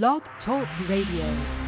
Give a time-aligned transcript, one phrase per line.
[0.00, 1.61] Blog Talk Radio.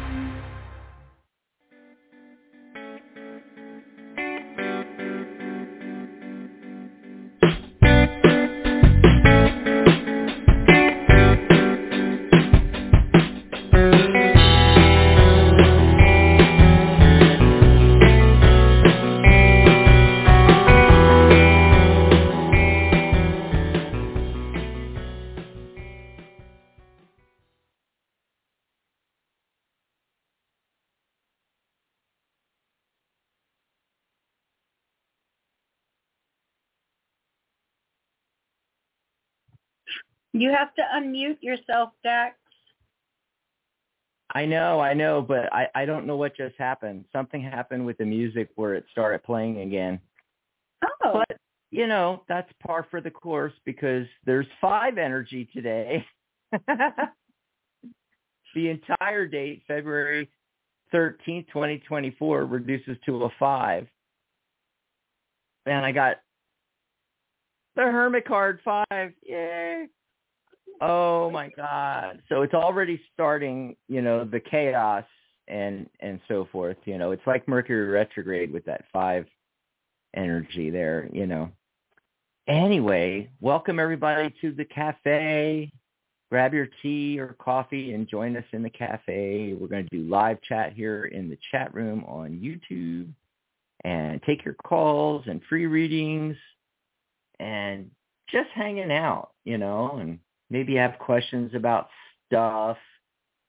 [40.35, 42.35] You have to unmute yourself, Dax.
[44.33, 47.05] I know, I know, but I, I don't know what just happened.
[47.13, 49.97] Something happened with the music where it started playing again.
[50.83, 51.23] Oh.
[51.29, 51.37] But,
[51.71, 56.05] you know, that's par for the course because there's five energy today.
[56.51, 57.09] the
[58.55, 60.29] entire date, February
[60.93, 63.87] 13th, 2024, reduces to a five.
[65.65, 66.17] And I got
[67.77, 69.13] the Hermit card five.
[69.23, 69.87] Yay.
[70.81, 72.21] Oh my God.
[72.29, 75.05] So it's already starting, you know, the chaos
[75.47, 76.77] and and so forth.
[76.85, 79.25] You know, it's like Mercury retrograde with that five
[80.15, 81.49] energy there, you know.
[82.47, 85.71] Anyway, welcome everybody to the cafe.
[86.29, 89.53] Grab your tea or coffee and join us in the cafe.
[89.53, 93.09] We're going to do live chat here in the chat room on YouTube
[93.83, 96.35] and take your calls and free readings
[97.39, 97.89] and
[98.29, 101.89] just hanging out, you know, and maybe have questions about
[102.27, 102.77] stuff,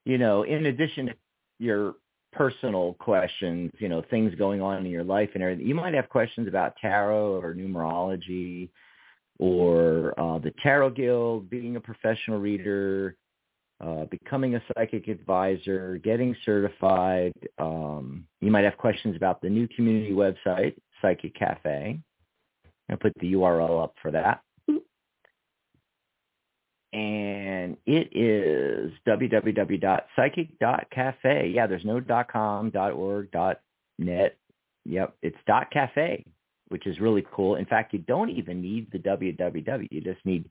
[0.05, 1.15] you know, in addition to
[1.59, 1.95] your
[2.33, 5.67] personal questions, you know, things going on in your life and everything.
[5.67, 8.69] You might have questions about tarot or numerology
[9.39, 13.17] or uh, the Tarot Guild, being a professional reader,
[13.81, 17.33] uh, becoming a psychic advisor, getting certified.
[17.59, 21.99] Um, you might have questions about the new community website, Psychic Cafe.
[22.89, 24.41] I'll put the URL up for that
[26.93, 31.53] and it is www.psychic.cafe.
[31.55, 33.29] Yeah, there's no .com, .org,
[33.99, 34.37] .net.
[34.85, 35.37] Yep, it's
[35.73, 36.25] .cafe,
[36.69, 37.57] which is really cool.
[37.57, 39.89] In fact, you don't even need the www.
[39.91, 40.49] You just need,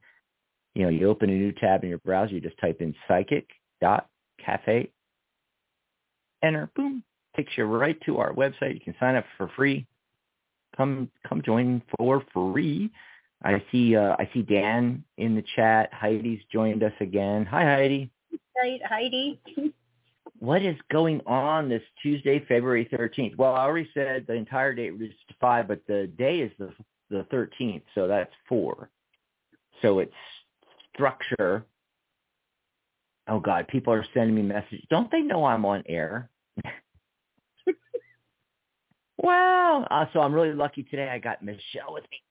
[0.74, 4.90] you know, you open a new tab in your browser, you just type in psychic.cafe,
[6.44, 7.02] enter, boom,
[7.36, 8.74] takes you right to our website.
[8.74, 9.88] You can sign up for free.
[10.76, 12.92] Come, come join for free.
[13.46, 15.94] I see uh, I see Dan in the chat.
[15.94, 17.46] Heidi's joined us again.
[17.46, 18.10] Hi Heidi.
[18.58, 19.40] Hi Heidi.
[20.40, 23.38] what is going on this Tuesday, February 13th?
[23.38, 26.74] Well, I already said the entire date reached five, but the day is the
[27.12, 28.90] the 13th, so that's four.
[29.84, 30.12] So it's
[30.96, 31.66] structure.
[33.28, 34.84] Oh God, people are sending me messages.
[34.90, 36.32] Don't they know I'm on air?
[39.18, 39.86] wow.
[39.92, 41.10] Uh, so I'm really lucky today.
[41.10, 42.25] I got Michelle with me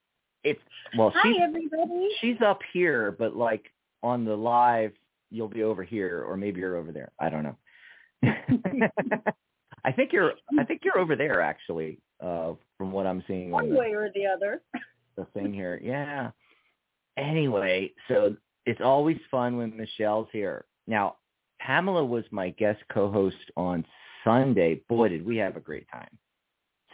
[0.44, 0.60] it's
[0.96, 2.08] well Hi, she's everybody.
[2.20, 3.72] she's up here but like
[4.02, 4.92] on the live
[5.30, 7.10] you'll be over here or maybe you're over there.
[7.18, 7.56] I don't know.
[9.84, 13.64] I think you're i think you're over there actually uh from what i'm seeing One
[13.64, 14.62] on the, way or the other.
[15.16, 15.80] the thing here.
[15.82, 16.30] Yeah.
[17.18, 20.64] Anyway so it's always fun when michelle's here.
[20.86, 21.16] Now
[21.60, 23.84] pamela was my guest co-host on
[24.24, 24.80] sunday.
[24.88, 26.16] Boy did we have a great time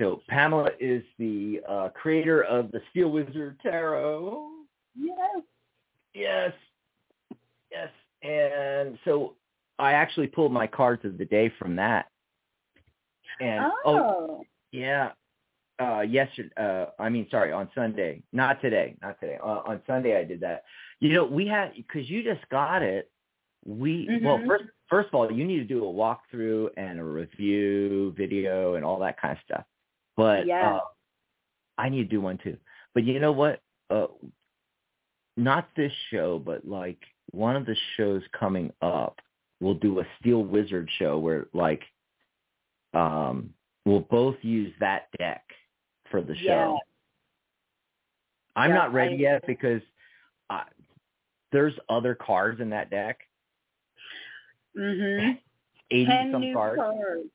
[0.01, 4.49] so Pamela is the uh, creator of the Steel Wizard Tarot.
[4.99, 5.43] Yes.
[6.15, 6.53] Yes.
[7.71, 7.91] Yes.
[8.23, 9.35] And so
[9.79, 12.07] I actually pulled my cards of the day from that.
[13.41, 14.43] And oh.
[14.73, 15.13] yeah.
[15.81, 18.23] Uh yesterday uh I mean sorry, on Sunday.
[18.33, 19.39] Not today, not today.
[19.43, 20.65] Uh, on Sunday I did that.
[20.99, 23.11] You know, we had cuz you just got it.
[23.65, 24.47] We well Mhm.
[24.47, 28.85] first first of all, you need to do a walkthrough and a review video and
[28.85, 29.65] all that kind of stuff.
[30.21, 30.77] But Yeah.
[30.77, 30.81] uh,
[31.79, 32.59] I need to do one too.
[32.93, 33.63] But you know what?
[33.89, 34.09] Uh,
[35.39, 36.99] not this show, but like
[37.31, 39.19] one of the shows coming up,
[39.61, 41.83] we'll do a Steel Wizard show where like
[42.93, 43.55] um
[43.87, 45.43] we'll both use that deck
[46.11, 46.43] for the show.
[46.45, 46.77] Yeah.
[48.57, 49.81] I'm Yeah, not ready I- yet because
[50.51, 50.65] uh,
[51.51, 53.21] there's other cards in that deck.
[54.77, 55.39] Mhm.
[55.91, 56.79] 80 Ten some new cards.
[56.79, 57.31] cards.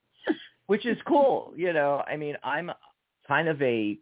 [0.68, 1.54] Which is cool.
[1.56, 2.72] You know, I mean, I'm
[3.28, 3.98] kind of a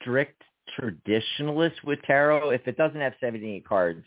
[0.00, 0.42] strict
[0.78, 2.50] traditionalist with tarot.
[2.50, 4.04] If it doesn't have 78 cards,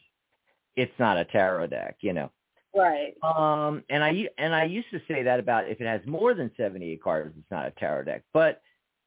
[0.76, 2.32] it's not a tarot deck, you know.
[2.76, 3.14] Right.
[3.24, 6.52] Um, and I and I used to say that about if it has more than
[6.58, 8.24] 78 cards, it's not a tarot deck.
[8.34, 8.62] But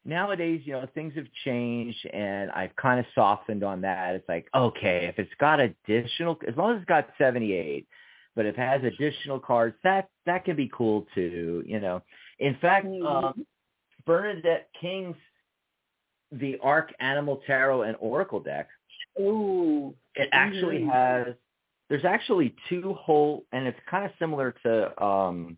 [0.05, 4.15] nowadays, you know, things have changed, and I've kind of softened on that.
[4.15, 7.87] It's like, okay, if it's got additional, as long as it's got 78,
[8.35, 11.63] but if it has additional cards, that that can be cool too.
[11.67, 12.01] You know,
[12.39, 13.05] in fact, Mhm.
[13.05, 13.47] um,
[14.05, 15.17] Bernadette King's
[16.31, 18.69] the Ark Animal Tarot and Oracle deck.
[19.19, 19.95] Ooh.
[20.15, 20.91] It actually Mhm.
[20.91, 21.35] has.
[21.87, 25.57] There's actually two whole, and it's kind of similar to um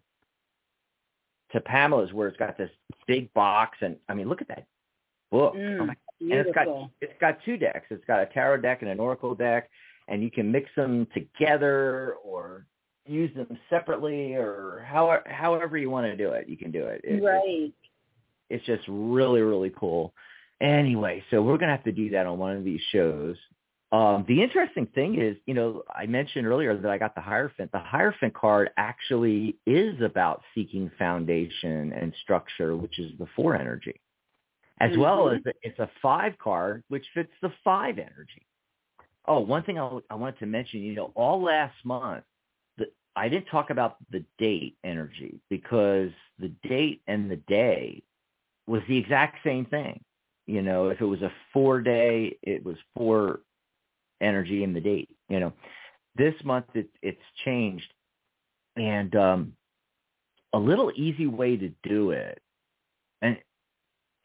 [1.51, 2.72] to Pamela's, where it's got this
[3.07, 4.66] big box, and I mean, look at that
[5.30, 5.56] book.
[5.56, 6.68] Mm, Oh and it's got
[7.01, 7.88] it's got two decks.
[7.89, 9.69] It's got a tarot deck and an oracle deck,
[10.07, 12.66] and you can mix them together or
[13.06, 16.48] use them separately or however however you want to do it.
[16.48, 17.01] You can do it.
[17.03, 17.74] It- it's- right.
[18.50, 20.13] It's just really really cool.
[20.59, 23.38] Anyway, so we're gonna have to do that on one of these shows.
[23.92, 27.71] Um, the interesting thing is, you know, I mentioned earlier that I got the Hierophant.
[27.74, 34.00] The Hierophant card actually is about seeking foundation and structure, which is the four energy
[34.80, 35.45] as well Mhm.
[35.45, 38.47] as it's a five card, which fits the five energy.
[39.25, 42.24] Oh, one thing I, I wanted to mention, you know, all last month,
[43.16, 48.04] I didn't talk about the date energy because the date and the day
[48.68, 50.02] was the exact same thing.
[50.48, 53.42] You know, if it was a four day, it was four
[54.22, 55.10] energy in the date.
[55.30, 55.54] You know,
[56.16, 57.94] this month it, it's changed,
[58.75, 59.54] and um,
[60.54, 62.42] a little easy way to do it,
[63.22, 63.38] and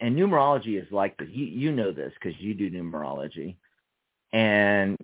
[0.01, 1.29] and numerology is like this.
[1.31, 3.57] You you know this because you do numerology,
[4.33, 4.97] and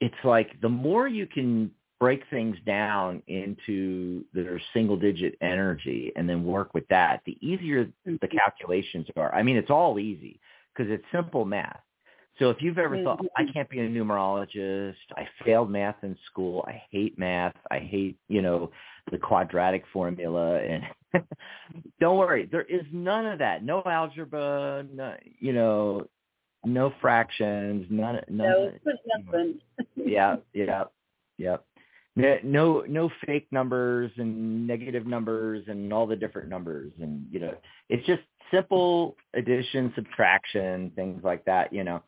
[0.00, 6.28] it's like the more you can break things down into their single digit energy and
[6.28, 8.16] then work with that, the easier mm-hmm.
[8.20, 9.34] the calculations are.
[9.34, 10.40] I mean, it's all easy
[10.74, 11.80] because it's simple math.
[12.38, 13.52] So if you've ever thought, I mm-hmm.
[13.52, 18.42] can't be a numerologist, I failed math in school, I hate math, I hate, you
[18.42, 18.70] know,
[19.10, 20.82] the quadratic formula and
[22.00, 23.64] don't worry, there is none of that.
[23.64, 26.06] No algebra, no, you know,
[26.64, 29.60] no fractions, none none No, of- it's nothing.
[29.96, 30.84] yeah, yeah,
[31.38, 31.56] yeah.
[32.16, 37.38] No, no, no fake numbers and negative numbers and all the different numbers, and you
[37.38, 37.54] know,
[37.90, 41.72] it's just simple addition, subtraction, things like that.
[41.74, 42.02] You know,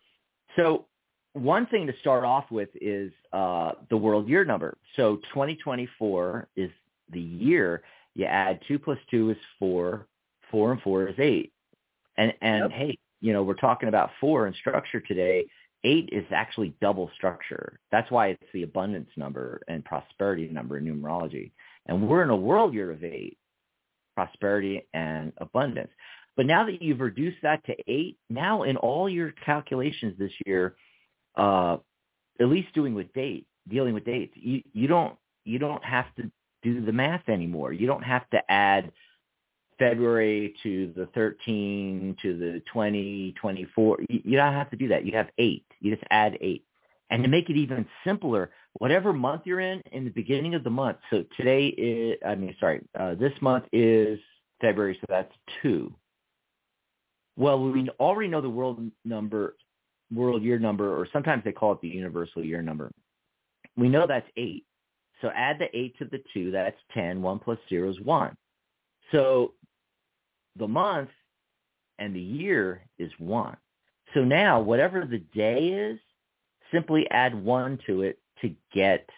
[0.57, 0.87] so
[1.35, 4.79] one thing to start off with is uh, the world year number.
[4.97, 6.71] So 2024 is
[7.13, 7.83] the year.
[8.15, 10.07] You add two plus two is four.
[10.51, 11.53] Four and four is eight.
[12.17, 12.73] And and Yep.
[12.73, 15.47] hey, you know, we're talking about four and structure today
[15.85, 17.81] eight is actually double structure.
[17.91, 21.53] That's why it's the abundance number and prosperity number in numerology.
[21.87, 23.39] And we're in a world year of eight,
[24.15, 25.91] prosperity and abundance.
[26.37, 30.77] But now that you've reduced that to eight, now in all your calculations this year,
[31.37, 31.79] uh,
[32.41, 36.31] at least doing with date, dealing with dates, you, you don't you don't have to
[36.63, 37.73] do the math anymore.
[37.73, 38.93] You don't have to add
[39.79, 43.99] February to the 13 to the 20, 24.
[44.09, 45.05] You, don't have to do that.
[45.05, 45.67] You have eight.
[45.81, 46.65] You just add eight.
[47.11, 50.71] And to make it even simpler, whatever month you're in, in the beginning of the
[50.71, 50.99] month.
[51.11, 54.19] So today is, I mean, sorry, uh, this month is
[54.61, 55.33] February, so that's
[55.63, 55.95] two.
[57.37, 59.57] Well, we already know the world number,
[60.13, 62.91] world year number, or sometimes they call it the universal year number.
[63.77, 64.67] We know that's eight.
[65.23, 67.23] So add the eight to the two, that's 10.
[67.23, 68.37] One plus zero is one.
[69.13, 69.55] So
[70.59, 71.11] the month
[71.99, 73.57] and the year is one.
[74.15, 75.99] So now whatever the day is,
[76.73, 79.09] simply add one to it to get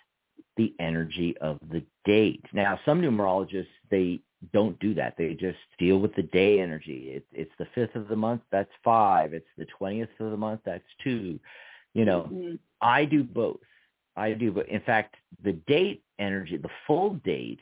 [0.56, 2.44] the energy of the date.
[2.52, 4.20] Now, some numerologists, they
[4.52, 5.14] don't do that.
[5.16, 7.12] They just deal with the day energy.
[7.14, 9.34] It, it's the fifth of the month, that's five.
[9.34, 11.38] It's the 20th of the month, that's two.
[11.94, 12.58] You know, Mhm.
[12.80, 13.60] I do both.
[14.16, 17.60] I do, but in fact, the date energy, the full date,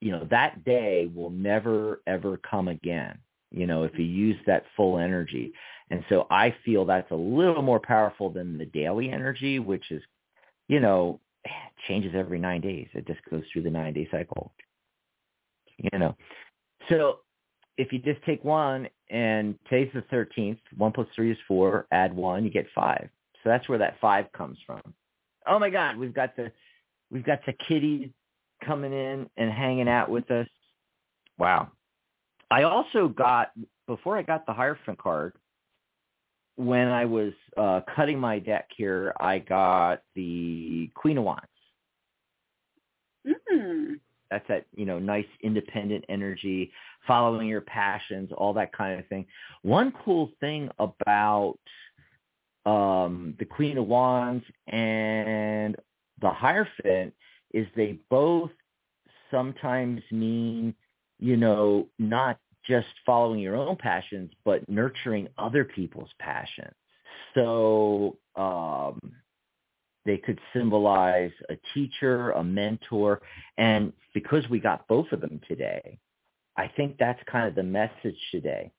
[0.00, 3.18] you know, that day will never ever come again.
[3.50, 5.52] You know, if you use that full energy.
[5.90, 10.02] And so I feel that's a little more powerful than the daily energy, which is,
[10.68, 11.20] you know,
[11.88, 12.88] changes every nine days.
[12.92, 14.52] It just goes through the nine day cycle.
[15.78, 16.16] You know.
[16.88, 17.20] So
[17.76, 22.14] if you just take one and today's the 13th, one plus three is four, add
[22.14, 23.08] one, you get five.
[23.42, 24.82] So that's where that five comes from.
[25.46, 26.52] Oh my God, we've got the
[27.10, 28.10] we've got the kitties
[28.64, 30.48] coming in and hanging out with us.
[31.38, 31.70] Wow.
[32.50, 33.50] I also got
[33.86, 35.34] before I got the Hierophant card,
[36.56, 41.46] when I was uh, cutting my deck here, I got the Queen of Wands.
[43.26, 44.00] Mm.
[44.30, 46.70] That's that, you know, nice independent energy,
[47.06, 49.24] following your passions, all that kind of thing.
[49.62, 51.58] One cool thing about
[52.66, 55.76] um, the Queen of Wands and
[56.20, 57.14] the Hierophant
[57.52, 58.50] is they both
[59.30, 60.74] sometimes mean,
[61.18, 66.74] you know, not just following your own passions, but nurturing other people's passions.
[67.34, 68.98] So um,
[70.04, 73.20] they could symbolize a teacher, a mentor,
[73.56, 75.98] and because we got both of them today,
[76.56, 78.72] I think that's kind of the message today.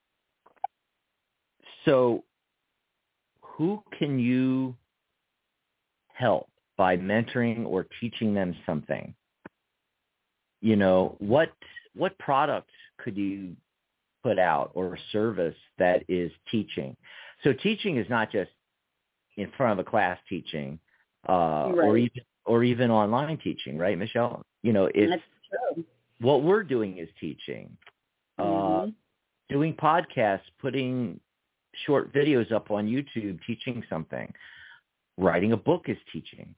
[1.86, 2.24] So
[3.42, 4.76] who can you
[6.14, 6.50] help
[6.80, 9.14] by mentoring or teaching them something?
[10.62, 11.52] You know, what
[11.94, 13.56] what product could you
[14.24, 16.96] put out or a service that is teaching?
[17.44, 18.50] So teaching is not just
[19.36, 20.80] in front of a class teaching
[21.28, 21.86] uh, Right.
[21.86, 24.42] or even or even online teaching, right, Michelle?
[24.64, 25.22] You know, it's That's
[25.76, 25.86] true.
[26.22, 27.78] what we're doing is teaching.
[28.38, 28.94] Uh, Mhm.
[29.50, 31.20] doing podcasts, putting
[31.86, 34.34] short videos up on YouTube, teaching something.
[35.18, 36.56] Writing a book is teaching.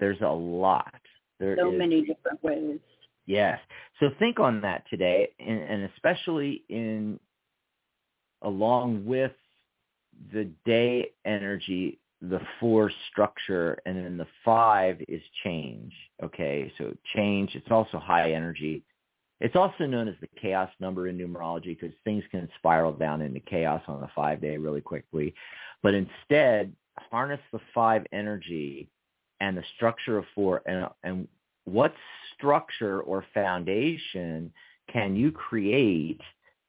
[0.00, 1.00] There's a lot.
[1.38, 2.80] There so is- many different ways.
[3.26, 3.60] Yes.
[4.00, 7.20] So think on that today, and, and especially in
[8.42, 9.32] along with
[10.32, 15.92] the day energy, the four structure, and then the five is change.
[16.22, 17.54] Okay, so change.
[17.54, 18.82] It's also high energy.
[19.40, 23.40] It's also known as the chaos number in numerology because things can spiral down into
[23.40, 25.34] chaos on the five day really quickly.
[25.82, 26.74] But instead,
[27.10, 28.88] harness the five energy
[29.40, 31.28] and the structure of four and and
[31.64, 31.94] what
[32.36, 34.52] structure or foundation
[34.92, 36.20] can you create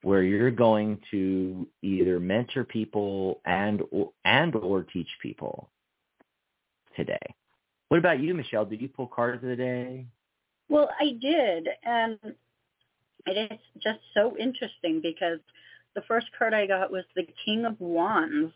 [0.03, 5.69] where you're going to either mentor people and or, and or teach people
[6.95, 7.19] today?
[7.89, 8.65] What about you, Michelle?
[8.65, 10.05] Did you pull cards of the day?
[10.69, 12.17] Well, I did, and
[13.25, 15.39] it is just so interesting because
[15.95, 18.53] the first card I got was the King of Wands,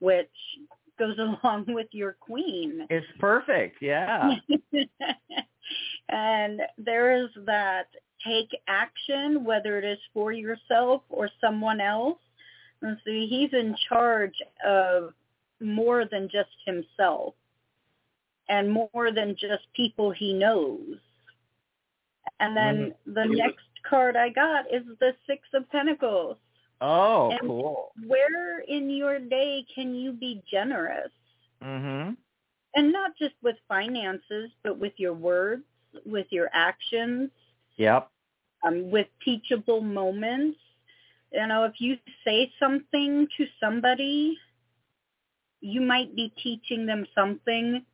[0.00, 0.28] which
[1.00, 2.86] goes along with your Queen.
[2.90, 3.78] It's perfect.
[3.80, 4.36] Yeah.
[6.08, 7.86] and there is that
[8.24, 12.18] take action, whether it is for yourself or someone else.
[12.82, 14.34] And so he's in charge
[14.66, 15.12] of
[15.60, 17.34] more than just himself
[18.48, 20.96] and more than just people he knows.
[22.40, 23.12] And then mm-hmm.
[23.14, 26.36] the next card I got is the Six of Pentacles.
[26.80, 27.92] Oh, And- cool.
[28.06, 31.12] Where in your day can you be generous?
[31.62, 32.16] Mhm.
[32.76, 35.64] and not just with finances, but with your words,
[36.06, 37.30] with your actions,
[37.78, 38.08] Yep.
[38.62, 40.58] um, with teachable moments.
[41.32, 44.38] You know, if you say something to somebody,
[45.60, 47.84] you might be teaching them something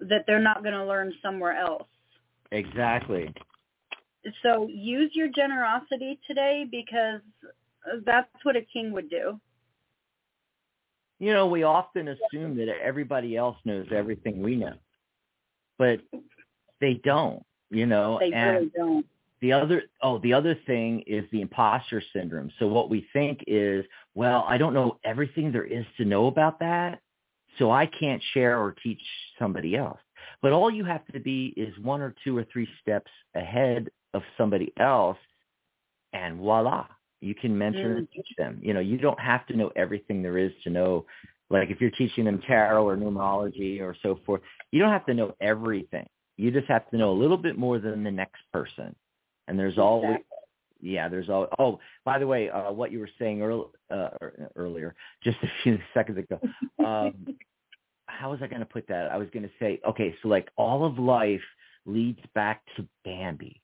[0.00, 1.88] that they're not going to learn somewhere else.
[2.52, 3.32] Exactly.
[4.42, 7.22] So use your generosity today because
[8.04, 9.40] that's what a king would do.
[11.18, 14.74] You know, we often assume that everybody else knows everything we know,
[15.78, 16.00] but
[16.80, 17.42] they don't.
[17.70, 19.06] You know, They and really don't.
[19.40, 23.84] the other oh the other thing is the imposter syndrome so what we think is
[24.14, 27.00] well i don't know everything there is to know about that
[27.58, 29.00] so i can't share or teach
[29.38, 29.98] somebody else
[30.42, 34.22] but all you have to be is one or two or three steps ahead of
[34.38, 35.18] somebody else
[36.12, 36.86] and voila
[37.20, 38.58] you can mentor and teach them.
[38.62, 41.06] You know you don't have to know everything there is to know.
[41.48, 45.14] Like if you're teaching them tarot or numerology or so forth you don't have to
[45.14, 46.06] know everything.
[46.36, 48.94] You just have to know a little bit more than the next person.
[49.48, 50.18] And there's always
[50.82, 54.10] yeah there's all oh by the way uh what you were saying earl, uh,
[54.56, 54.94] earlier
[55.24, 56.38] just a few seconds ago
[56.84, 57.26] um
[58.08, 59.10] how was i going to put that?
[59.10, 61.40] I was going to say okay so like all of life
[61.86, 63.62] leads back to bambi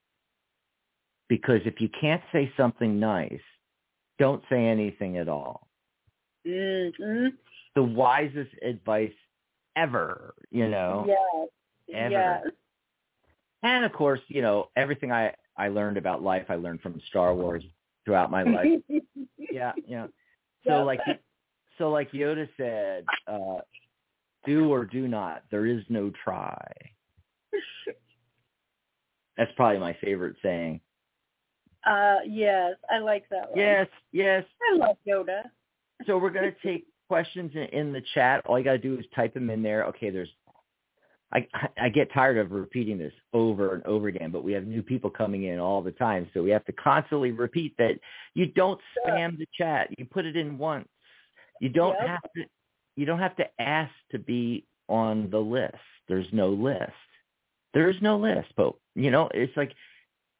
[1.29, 3.41] because if you can't say something nice
[4.19, 5.67] don't say anything at all
[6.45, 7.27] hmm
[7.75, 9.13] the wisest advice
[9.75, 11.49] ever you know Yes.
[11.93, 12.41] Ever.
[12.43, 12.53] Yes.
[13.63, 17.33] and of course you know everything i i learned about life i learned from star
[17.35, 17.63] wars
[18.05, 18.69] throughout my life
[19.51, 20.07] yeah, yeah.
[20.65, 20.85] So Yep.
[20.85, 20.99] like
[21.77, 23.59] so like Yoda said, uh
[24.45, 25.43] do or do not.
[25.51, 26.61] There is no try.
[29.37, 30.81] That's probably my favorite saying.
[31.85, 33.59] Uh, yes, I like that one.
[33.59, 34.43] Yes, yes.
[34.71, 35.43] I love Yoda.
[36.05, 38.45] So we're gonna take questions in, in the chat.
[38.45, 39.85] All you gotta do is type them in there.
[39.85, 40.29] Okay, there's
[41.33, 41.47] I
[41.81, 45.09] I get tired of repeating this over and over again, but we have new people
[45.09, 47.99] coming in all the time, so we have to constantly repeat that
[48.33, 49.89] you don't spam the chat.
[49.97, 50.87] You put it in once.
[51.59, 52.07] You don't Yep.
[52.07, 52.45] have to
[52.95, 55.75] you don't have to ask to be on the list.
[56.07, 56.91] There's no list.
[57.73, 59.73] There's no list, but you know, it's like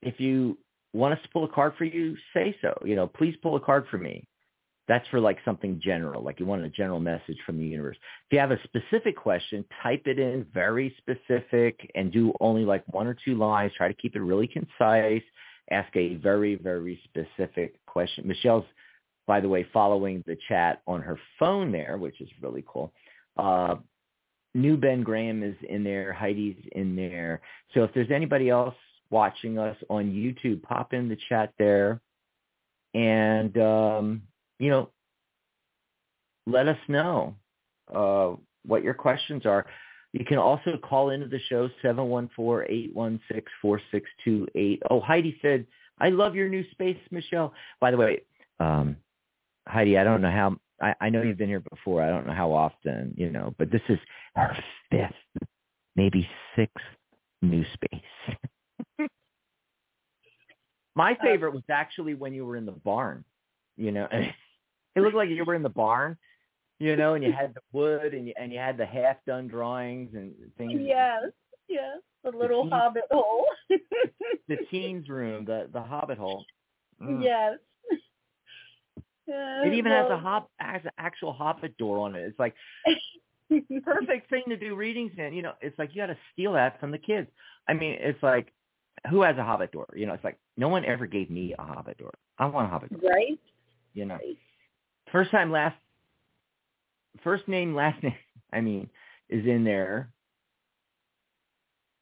[0.04, 0.58] if you
[0.94, 2.74] want us to pull a card for you, say so.
[2.86, 4.28] You know, please pull a card for me.
[4.88, 7.96] That's for like something general, like you want a general message from the universe.
[8.28, 12.84] If you have a specific question, type it in very specific and do only like
[12.94, 13.72] one or two lines.
[13.78, 15.24] Try to keep it really concise.
[15.72, 18.28] Ask a very, very specific question.
[18.28, 18.66] Michelle's,
[19.26, 22.92] by the way, following the chat on her phone there, which is really cool.
[23.38, 23.76] Uh,
[24.54, 26.12] new Ben Graham is in there.
[26.12, 27.40] Heidi's in there.
[27.74, 28.76] So if there's anybody else
[29.14, 32.02] watching us on YouTube, pop in the chat there,
[32.96, 34.24] and um,
[34.60, 34.90] you know,
[36.48, 37.36] let us know
[37.94, 38.32] uh,
[38.66, 39.68] what your questions are.
[40.14, 44.80] You can also call into the show, 714-816-4628.
[44.90, 45.68] Oh, Heidi said,
[46.00, 47.54] I love your new space, Michelle.
[47.80, 48.24] By the way,
[48.60, 48.98] um,
[49.68, 52.04] Heidi, I don't know how, I, I know you've been here before.
[52.04, 53.98] I don't know how often, you know, but this is
[54.36, 54.56] her
[54.92, 55.16] fifth,
[55.96, 56.84] maybe sixth
[57.42, 58.02] new space.
[60.96, 63.24] My favorite was actually when you were in the barn,
[63.78, 66.18] you know, it looked like you were in the barn
[66.84, 69.48] you know, and you had the wood and you and you had the half done
[69.48, 70.82] drawings and things.
[70.84, 71.24] Yes,
[71.70, 73.46] yes, the little the teens, hobbit hole.
[74.50, 76.44] the teens room, the the hobbit hole.
[77.02, 77.24] Mm.
[77.24, 77.54] Yes.
[79.28, 82.22] it even well, has a hop has an actual hobbit door on it.
[82.22, 82.54] It's like
[83.84, 85.34] perfect thing to do readings in.
[85.34, 87.30] You know, it's like you got to steal that from the kids.
[87.70, 88.52] I mean, it's like
[89.10, 89.88] who has a hobbit door?
[89.96, 92.14] You know, it's like no one ever gave me a hobbit door.
[92.38, 93.12] I want a hobbit door.
[93.12, 93.40] Right.
[93.94, 94.18] You know.
[95.12, 95.76] First time last
[97.24, 98.16] first name, last name,
[98.52, 98.90] I mean,
[99.30, 100.10] is in there.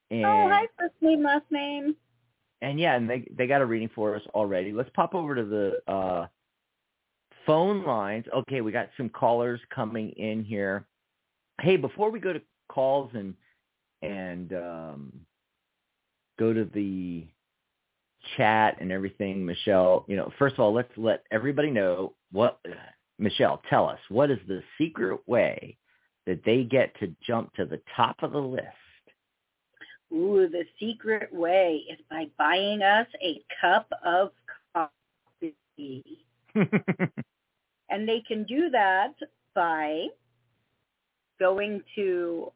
[0.09, 1.95] And, oh, hi, first name, last name.
[2.61, 4.71] And yeah, and they they got a reading for us already.
[4.71, 6.27] Let's pop over to the uh,
[7.47, 8.25] phone lines.
[8.35, 10.85] Okay, we got some callers coming in here.
[11.59, 13.33] Hey, before we go to calls and
[14.03, 15.13] and um,
[16.39, 17.27] go to the
[18.37, 22.73] chat and everything, Michelle, you know, first of all, let's let everybody know what uh,
[23.21, 25.77] Michelle, tell us, what is the secret way
[26.25, 28.65] that they get to jump to the top of the list?
[30.11, 34.31] Ooh, the secret way is by buying us a cup of
[34.73, 36.25] coffee.
[36.55, 39.13] and they can do that
[39.53, 40.07] by
[41.39, 42.51] going to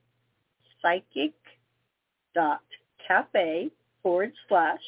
[3.07, 3.69] psychic.cafe
[4.03, 4.79] forward slash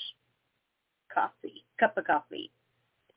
[1.13, 2.51] coffee, cup of coffee.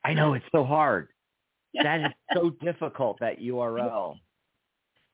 [0.03, 1.09] I know, it's so hard
[1.81, 4.17] that is so difficult, that URL.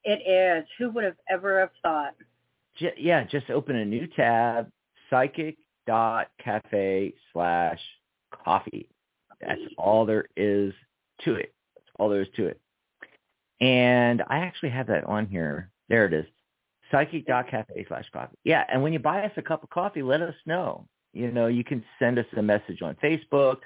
[0.04, 0.66] It is.
[0.80, 2.14] Who would have ever have thought?
[2.98, 4.70] yeah, just open a new tab,
[5.10, 7.80] psychic.cafe slash
[8.32, 8.90] coffee.
[9.42, 10.74] That's all there is
[11.26, 11.54] to it.
[11.76, 12.60] That's all there is to it.
[13.60, 15.72] And I actually have that on here.
[15.90, 16.26] There it is.
[16.92, 18.38] Psychic.cafe slash coffee.
[18.44, 20.88] Yeah, and when you buy us a cup of coffee, let us know.
[21.14, 23.58] You know, you can send us a message on Facebook,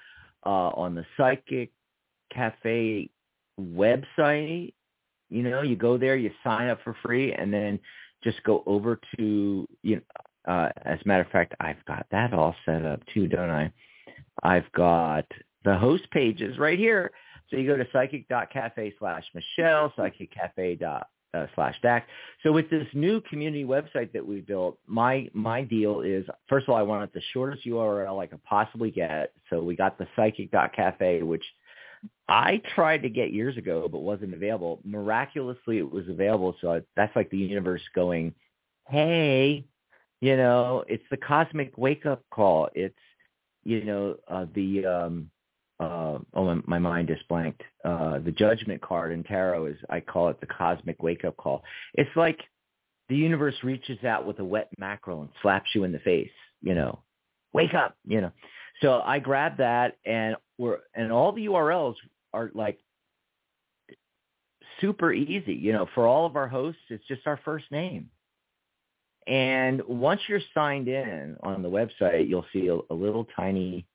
[0.45, 1.71] uh, on the Psychic
[2.33, 3.09] Cafe
[3.59, 4.73] website.
[5.29, 7.79] You know, you go there, you sign up for free, and then
[8.23, 9.95] just go over to you.
[9.95, 10.01] Know,
[10.47, 13.71] uh, as a matter of fact, I've got that all set up too, don't I?
[14.43, 15.25] I've got
[15.63, 17.11] the host pages right here.
[17.49, 22.07] So you go to psychic.cafe slash Michelle, psychiccafe dot uh, slash Dax.
[22.43, 26.73] So with this new community website that we built, my my deal is first of
[26.73, 29.33] all I wanted the shortest URL I could possibly get.
[29.49, 31.43] So we got the psychic.cafe, which
[32.27, 34.79] I tried to get years ago, but wasn't available.
[34.83, 36.55] Miraculously, it was available.
[36.61, 38.33] So that's like the universe going,
[38.87, 39.65] hey,
[40.21, 42.69] you know, it's the cosmic wake up call.
[42.73, 42.95] It's,
[43.63, 45.29] you know, uh, the, um,
[45.81, 47.63] uh, oh, my, my mind just blanked.
[47.83, 51.63] Uh, the judgment card in tarot is, I call it the cosmic wake up call.
[51.95, 52.39] It's like
[53.09, 56.29] the universe reaches out with a wet mackerel and slaps you in the face,
[56.61, 56.99] you know,
[57.51, 58.31] wake up, you know.
[58.81, 61.95] So I grabbed that and we're and all the URLs
[62.31, 62.77] are like
[64.79, 65.53] super easy.
[65.53, 68.09] You know, for all of our hosts, it's just our first name.
[69.27, 73.85] And once you're signed in on the website, you'll see a, a little tiny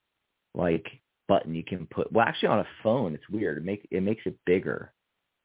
[0.55, 0.87] like
[1.29, 2.11] button you can put.
[2.13, 3.59] Well, actually, on a phone, it's weird.
[3.59, 4.93] It make it makes it bigger,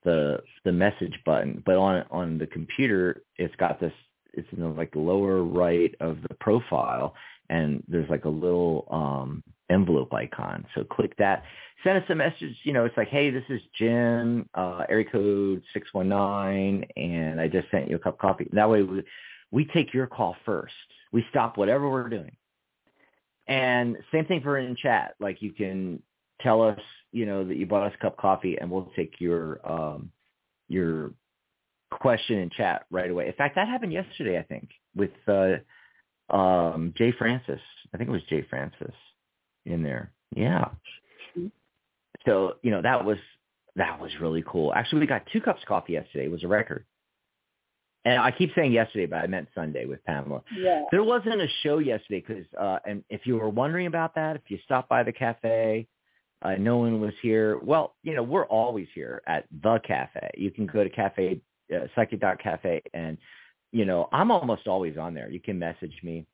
[0.04, 1.62] the the message button.
[1.66, 3.94] But on on the computer, it's got this.
[4.34, 7.14] It's in the like lower right of the profile,
[7.50, 10.66] and there's like a little um, envelope icon.
[10.76, 11.44] So click that.
[11.84, 12.56] Send us a message.
[12.64, 17.70] You know, it's like, hey, this is Jim, uh, area code 619, and I just
[17.72, 18.48] sent you a cup of coffee.
[18.54, 19.04] That way we,
[19.50, 20.74] we take your call first.
[21.12, 22.32] We stop whatever we're doing.
[23.52, 25.16] And same thing for in chat.
[25.20, 26.02] Like you can
[26.40, 26.80] tell us,
[27.12, 30.10] you know, that you bought us a cup of coffee, and we'll take your um,
[30.70, 31.12] your
[31.92, 33.28] question in chat right away.
[33.28, 37.60] In fact, that happened yesterday, I think, with uh, um, Jay Francis.
[37.94, 38.96] I think it was Jay Francis
[39.66, 40.14] in there.
[40.34, 40.70] Yeah.
[42.26, 43.18] So, you know, that was
[43.76, 44.74] that was really cool.
[44.74, 46.26] Actually, we got two cups of coffee yesterday.
[46.26, 46.86] It was a record.
[48.04, 50.42] And I keep saying yesterday, but I meant Sunday with Pamela.
[50.58, 50.86] Yeah.
[50.90, 54.42] There wasn't a show yesterday because, uh, and if you were wondering about that, if
[54.48, 55.88] you stopped by the cafe,
[56.42, 57.60] uh, no one was here.
[57.60, 60.32] Well, you know, we're always here at the cafe.
[60.36, 61.42] You can go to cafe
[61.74, 63.18] uh, Psychic Cafe, and
[63.72, 65.30] you know I'm almost always on there.
[65.30, 66.26] You can message me,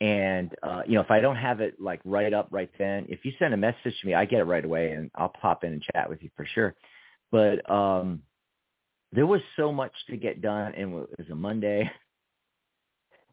[0.00, 3.24] and uh, you know if I don't have it like right up right then, if
[3.24, 5.72] you send a message to me, I get it right away, and I'll pop in
[5.72, 6.74] and chat with you for sure.
[7.30, 8.22] But um,
[9.14, 11.90] there was so much to get done, and it was a Monday.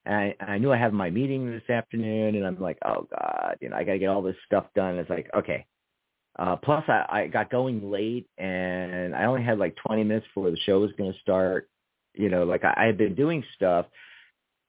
[0.03, 3.57] And I, I knew I have my meeting this afternoon, and I'm like, oh god,
[3.61, 4.97] you know, I got to get all this stuff done.
[4.97, 5.67] It's like, okay,
[6.39, 10.49] uh, plus, I, I got going late, and I only had like 20 minutes before
[10.49, 11.69] the show was going to start.
[12.13, 13.85] You know, like I, I had been doing stuff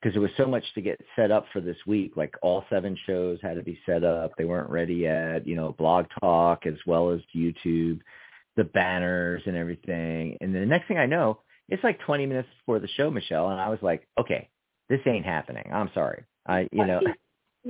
[0.01, 2.13] because there was so much to get set up for this week.
[2.17, 5.47] Like all seven shows had to be set up; they weren't ready yet.
[5.47, 8.01] You know, Blog Talk as well as YouTube,
[8.57, 10.37] the banners and everything.
[10.41, 13.51] And then the next thing I know, it's like 20 minutes before the show, Michelle,
[13.51, 14.49] and I was like, okay,
[14.89, 15.71] this ain't happening.
[15.73, 16.25] I'm sorry.
[16.47, 17.01] I, you know,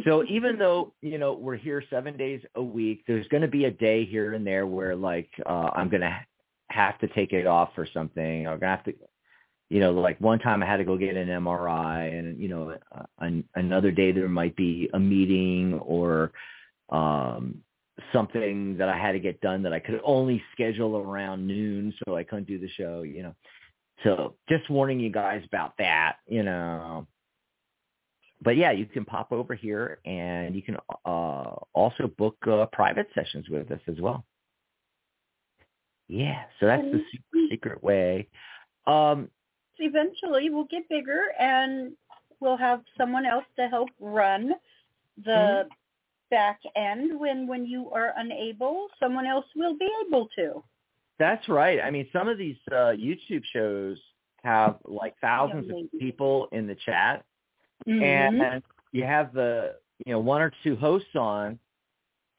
[0.05, 3.67] so even though you know we're here seven days a week there's going to be
[3.67, 6.17] a day here and there where like uh i'm going to
[6.69, 8.95] have to take it off for something i'm going to have to
[9.69, 12.75] you know like one time i had to go get an mri and you know
[12.97, 16.33] uh, an, another day there might be a meeting or
[16.89, 17.59] um
[18.13, 22.17] something that i had to get done that i could only schedule around noon so
[22.17, 23.35] i couldn't do the show you know
[24.03, 27.07] so just warning you guys about that you know
[28.43, 33.07] but yeah, you can pop over here and you can uh, also book uh, private
[33.15, 34.25] sessions with us as well.
[36.09, 38.29] Yeah, so that's the super secret way.
[38.87, 39.31] Um,
[39.79, 41.93] Eventually, we'll get bigger and
[42.41, 44.53] we'll have someone else to help run
[45.25, 45.69] the mm-hmm.
[46.33, 48.89] Back end when when you are unable.
[48.99, 50.65] Someone else will be able to.
[51.19, 51.79] That's right.
[51.81, 53.99] I mean, some of these uh, YouTube shows
[54.43, 57.25] have like thousands of people in the chat
[57.89, 58.03] mm-hmm.
[58.41, 61.59] and you have the you know one or two hosts on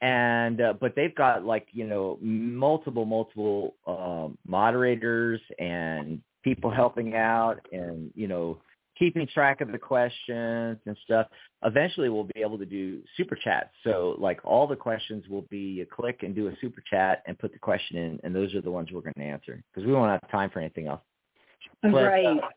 [0.02, 7.16] and uh, but they've got like you know multiple multiple um, moderators and people helping
[7.16, 8.60] out and you know
[8.98, 11.28] keeping track of the questions and stuff
[11.64, 15.82] eventually we'll be able to do super chats so like all the questions will be
[15.82, 18.62] a click and do a super chat and put the question in and those are
[18.62, 21.02] the ones we're going to answer because we won't have time for anything else
[21.82, 22.48] but, right uh,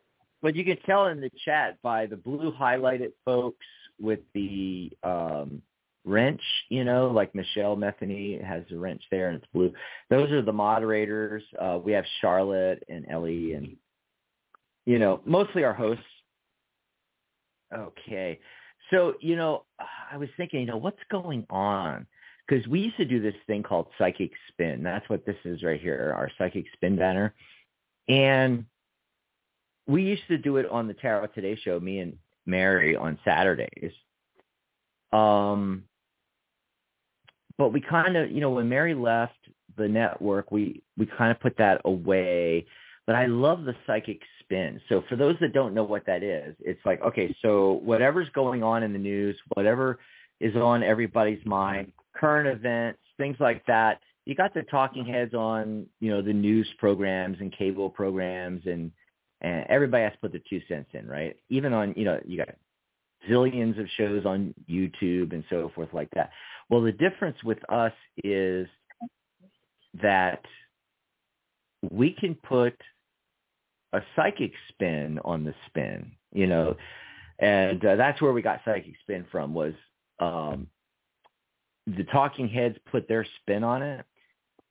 [0.41, 3.65] but you can tell in the chat by the blue highlighted folks
[3.99, 5.61] with the um
[6.07, 9.71] wrench, you know, like Michelle Metheny has a wrench there and it's blue.
[10.09, 11.43] Those are the moderators.
[11.59, 13.75] Uh, we have Charlotte and Ellie and,
[14.85, 16.03] you know, mostly our hosts.
[17.75, 18.39] Okay.
[18.91, 19.63] So, you know,
[20.11, 22.07] I was thinking, you know, what's going on?
[22.47, 24.81] Because we used to do this thing called Psychic Spin.
[24.81, 27.33] That's what this is right here, our Psychic Spin banner.
[28.07, 28.65] And
[29.85, 33.91] we used to do it on the Tarot Today show, me and Mary on Saturdays.
[35.11, 35.83] Um,
[37.57, 39.33] but we kind of, you know, when Mary left
[39.77, 42.65] the network, we we kind of put that away.
[43.07, 44.81] But I love the psychic spin.
[44.89, 48.63] So for those that don't know what that is, it's like, okay, so whatever's going
[48.63, 49.99] on in the news, whatever
[50.39, 54.01] is on everybody's mind, current events, things like that.
[54.25, 58.91] You got the talking heads on, you know, the news programs and cable programs and
[59.41, 61.35] and everybody has to put their two cents in, right?
[61.49, 62.55] Even on, you know, you got
[63.29, 66.31] zillions of shows on YouTube and so forth like that.
[66.69, 67.93] Well, the difference with us
[68.23, 68.67] is
[70.01, 70.41] that
[71.91, 72.73] we can put
[73.93, 76.75] a psychic spin on the spin, you know,
[77.39, 79.73] and uh, that's where we got psychic spin from was
[80.19, 80.67] um,
[81.85, 84.05] the talking heads put their spin on it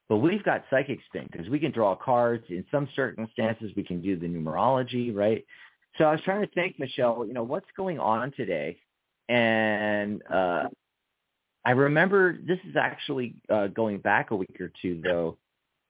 [0.08, 2.44] but we've got psychic spin because we can draw cards.
[2.48, 5.44] In some circumstances, we can do the numerology, right?
[5.98, 8.78] So I was trying to think, Michelle, you know, what's going on today?
[9.28, 10.64] And uh,
[11.64, 15.38] I remember this is actually uh, going back a week or two, though.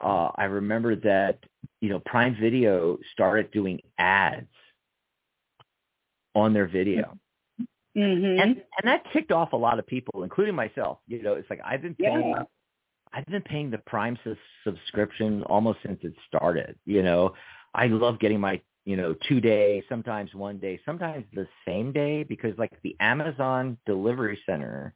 [0.00, 1.38] Uh, I remember that,
[1.80, 4.46] you know, Prime Video started doing ads
[6.34, 7.16] on their video.
[7.96, 8.40] Mm-hmm.
[8.40, 10.98] And, and that ticked off a lot of people, including myself.
[11.06, 12.42] You know, it's like I've been paying yeah
[13.16, 14.18] I've been paying the Prime
[14.64, 16.76] subscription almost since it started.
[16.84, 17.32] You know,
[17.74, 22.24] I love getting my you know two day, sometimes one day, sometimes the same day
[22.24, 24.94] because like the Amazon delivery center,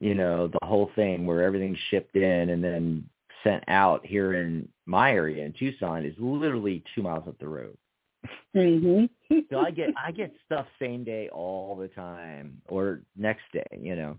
[0.00, 3.08] you know, the whole thing where everything's shipped in and then
[3.44, 7.76] sent out here in my area in Tucson is literally two miles up the road.
[8.54, 9.38] Mm-hmm.
[9.50, 13.66] so I get I get stuff same day all the time or next day.
[13.80, 14.18] You know,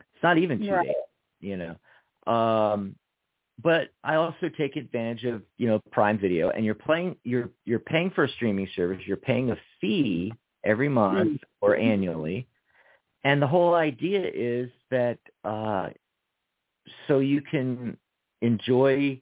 [0.00, 0.86] it's not even two right.
[0.86, 0.94] days.
[1.40, 2.32] You know.
[2.32, 2.94] Um,
[3.62, 7.78] but I also take advantage of you know Prime Video, and you're playing you're you're
[7.78, 9.02] paying for a streaming service.
[9.06, 10.32] You're paying a fee
[10.64, 11.64] every month mm-hmm.
[11.66, 12.46] or annually,
[13.24, 15.90] and the whole idea is that uh,
[17.06, 17.96] so you can
[18.42, 19.20] enjoy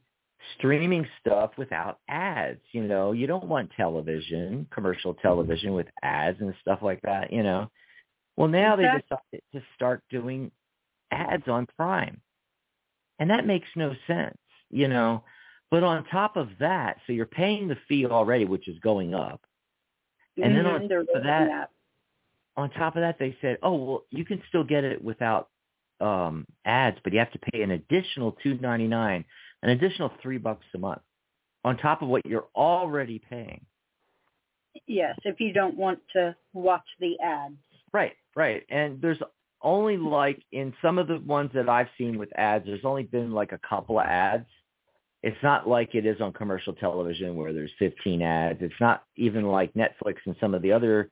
[0.57, 2.59] streaming stuff without ads.
[2.73, 7.43] You know, you don't want television, commercial television with ads and stuff like that, you
[7.43, 7.69] know.
[8.35, 10.51] Well, now they decided to start doing
[11.11, 12.19] ads on Prime.
[13.19, 14.37] And that makes no sense,
[14.71, 15.23] you know.
[15.69, 19.41] But on top of that, so you're paying the fee already, which is going up.
[20.37, 20.55] And mm-hmm.
[20.55, 21.69] then on top of that,
[22.57, 25.49] on top of that, they said, oh, well, you can still get it without
[26.01, 29.25] um, ads, but you have to pay an additional two ninety nine,
[29.63, 31.01] an additional three bucks a month
[31.63, 33.65] on top of what you're already paying.
[34.87, 37.55] Yes, if you don't want to watch the ads.
[37.93, 38.63] Right, right.
[38.69, 39.19] And there's
[39.61, 43.31] only like in some of the ones that I've seen with ads, there's only been
[43.31, 44.47] like a couple of ads.
[45.23, 48.59] It's not like it is on commercial television where there's 15 ads.
[48.61, 51.11] It's not even like Netflix and some of the other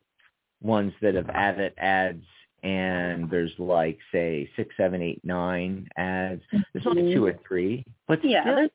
[0.62, 2.24] ones that have added ads
[2.64, 6.42] and there's like say six, seven, eight, nine ads.
[6.74, 8.68] There's only two or three, but Yeah, still,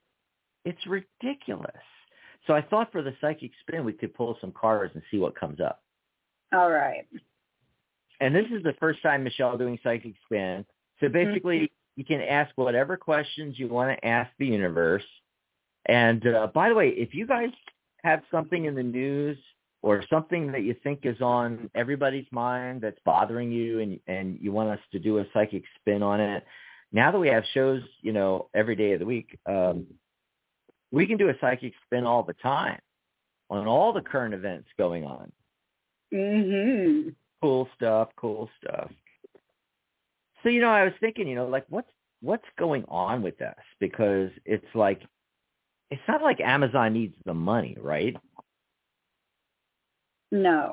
[0.64, 1.72] it's ridiculous.
[2.46, 5.38] So I thought for the psychic spin we could pull some cards and see what
[5.38, 5.82] comes up.
[6.52, 7.06] All right.
[8.20, 10.64] And this is the first time Michelle doing psychic spin.
[11.00, 15.04] So basically, you can ask whatever questions you want to ask the universe.
[15.86, 17.50] And uh, by the way, if you guys
[18.04, 19.36] have something in the news
[19.84, 24.50] or something that you think is on everybody's mind that's bothering you, and and you
[24.50, 26.42] want us to do a psychic spin on it,
[26.90, 29.86] now that we have shows, you know, every day of the week, um,
[30.90, 32.80] we can do a psychic spin all the time
[33.50, 35.30] on all the current events going on
[36.10, 37.14] Mhm.
[37.42, 38.90] cool stuff, cool stuff.
[40.42, 41.90] So you know, I was thinking, you know, like what's
[42.22, 43.54] what's going on with this?
[43.80, 45.02] Because it's like
[45.90, 48.16] it's not like Amazon needs the money, right?
[50.30, 50.72] No.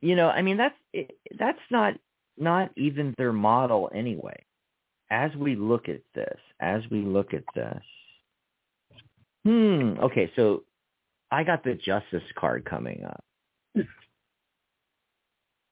[0.00, 1.94] You know, I mean that's it, that's not
[2.36, 4.44] not even their model anyway.
[5.10, 7.82] As we look at this, as we look at this.
[9.44, 10.64] Hmm, okay, so
[11.30, 13.24] I got the justice card coming up.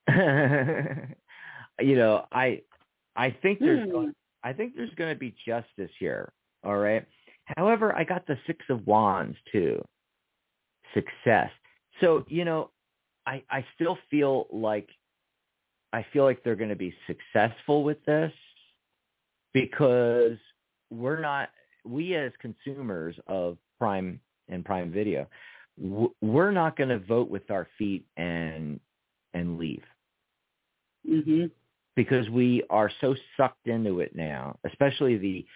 [1.81, 2.63] you know, I
[3.17, 3.91] I think there's Hmm.
[3.91, 6.33] going, I think there's going to be justice here.
[6.65, 7.05] All right.
[7.57, 9.85] However, I got the six of wands too.
[10.95, 11.51] Success.
[12.01, 12.71] So you know,
[13.27, 14.89] I I still feel like
[15.93, 18.33] I feel like they're going to be successful with this
[19.53, 20.37] because
[20.91, 21.51] we're not
[21.85, 25.27] we as consumers of Prime and Prime Video,
[26.21, 28.81] we're not going to vote with our feet and
[29.35, 29.85] and leave
[31.09, 31.51] Mhm.
[31.95, 35.47] because we are so sucked into it now, especially the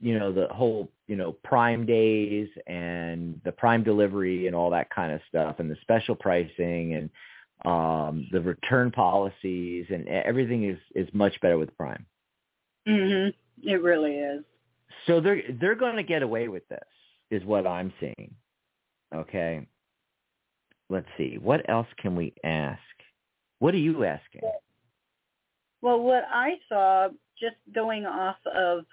[0.00, 4.90] you know the whole you know prime days and the prime delivery and all that
[4.90, 7.10] kind of stuff and the special pricing and
[7.64, 12.06] um the return policies and everything is is much better with prime.
[12.86, 13.34] Mhm.
[13.62, 14.44] It really is.
[15.06, 16.78] so they're they're going to get away with this
[17.30, 18.34] is what i'm seeing.
[19.14, 19.66] Okay.
[20.90, 21.36] Let's see.
[21.38, 22.80] What else can we ask?
[23.58, 24.40] What are you asking?
[25.82, 27.08] Well, what I saw
[27.38, 28.84] just going off of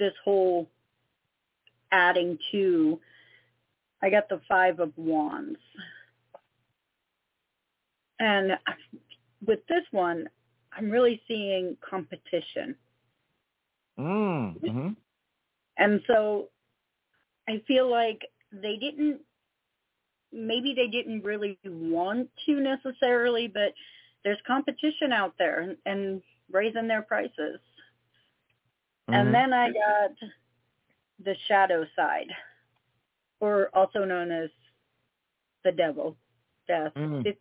[0.00, 0.68] this whole
[1.92, 2.98] adding to,
[4.02, 5.58] I got the five of wands.
[8.18, 8.52] And
[9.46, 10.28] with this one,
[10.72, 12.74] I'm really seeing competition.
[13.98, 14.88] mm, hmm
[15.78, 16.48] And so
[17.48, 18.20] I feel like
[18.52, 19.20] they didn't,
[20.32, 23.74] maybe they didn't really want to necessarily, but
[24.24, 27.58] there's competition out there and, and raising their prices.
[29.10, 29.26] Mm-hmm.
[29.26, 30.10] And then I got
[31.24, 32.28] the shadow side,
[33.40, 34.50] or also known as
[35.64, 36.16] the devil,
[36.68, 37.22] death, Mhm.
[37.22, 37.38] 15.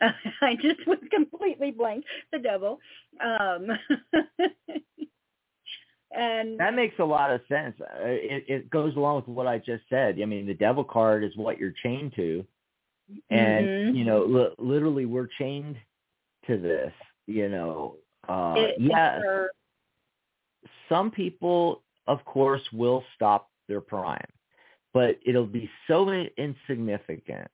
[0.40, 2.04] I just went completely blank.
[2.32, 2.80] The devil.
[3.20, 3.68] Um,
[6.12, 7.78] and That makes a lot of sense.
[7.80, 10.20] Uh, It, it goes along with what I just said.
[10.20, 12.46] I mean, the devil card is what you're chained to,
[13.30, 13.94] and Mhm.
[13.96, 15.76] you know, li- literally, we're chained
[16.46, 16.92] to this.
[17.26, 17.96] You know,
[18.28, 19.50] uh, it, or-
[20.88, 24.26] Some people, of course, will stop their prime,
[24.92, 27.48] but it'll be so insignificant.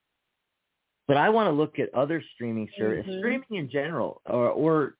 [1.06, 3.18] But I want to look at other streaming services, Mhm.
[3.18, 4.96] streaming in general, or, or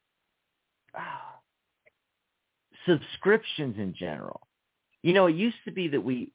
[2.86, 4.46] subscriptions in general.
[5.02, 6.32] You know, it used to be that we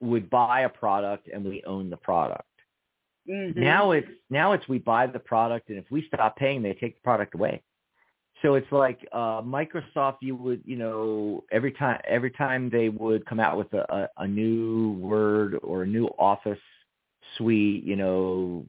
[0.00, 2.48] would buy a product and we own the product.
[3.28, 3.56] Mhm.
[3.56, 6.96] Now it's now it's we buy the product and if we stop paying, they take
[6.96, 7.62] the product away.
[8.42, 10.16] So it's like uh, Microsoft.
[10.20, 14.08] You would you know every time every time they would come out with a, a,
[14.24, 16.58] a new Word or a new Office
[17.36, 18.66] suite, you know,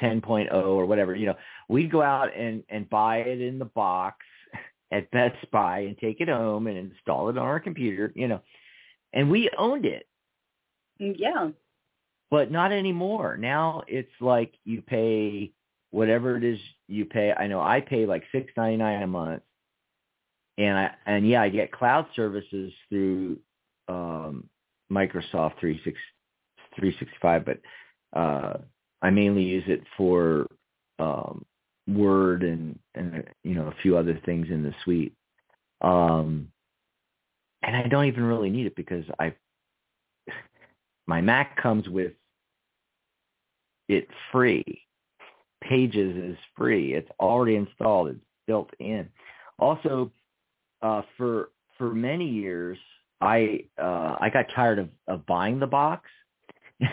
[0.00, 1.36] 10.0 or whatever, you know,
[1.68, 4.18] we'd go out and and buy it in the box
[4.92, 8.40] at Best Buy and take it home and install it on our computer, you know.
[9.12, 10.06] And we owned it.
[10.98, 11.50] Yeah.
[12.30, 13.36] But not anymore.
[13.36, 15.52] Now it's like you pay
[15.92, 17.32] whatever it is you pay.
[17.32, 19.42] I know I pay like six ninety nine a month.
[20.58, 23.38] And I and yeah, I get cloud services through
[23.88, 24.48] um
[24.90, 27.60] Microsoft 365, but
[28.18, 28.58] uh
[29.00, 30.46] I mainly use it for
[30.98, 31.44] um
[31.88, 35.14] Word and and you know a few other things in the suite.
[35.80, 36.48] Um,
[37.62, 39.34] and I don't even really need it because I
[41.06, 42.12] my Mac comes with
[43.88, 44.82] it free.
[45.68, 46.94] Pages is free.
[46.94, 48.08] It's already installed.
[48.08, 49.08] It's built in.
[49.58, 50.10] Also,
[50.82, 52.78] uh, for for many years,
[53.20, 56.08] I uh, I got tired of, of buying the box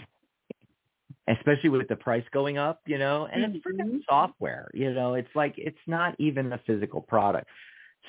[1.28, 4.06] especially with the price going up, you know, and it's freaking Mhm.
[4.06, 7.48] software, you know, it's like it's not even a physical product.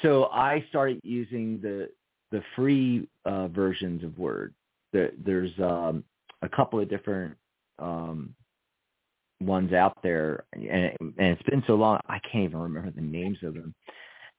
[0.03, 1.91] So I started using the
[2.31, 4.55] the free uh, versions of Word.
[4.93, 6.05] There, there's um,
[6.43, 7.37] a couple of different
[7.81, 8.35] um,
[9.41, 13.01] ones out there, and, it, and it's been so long I can't even remember the
[13.01, 13.75] names of them.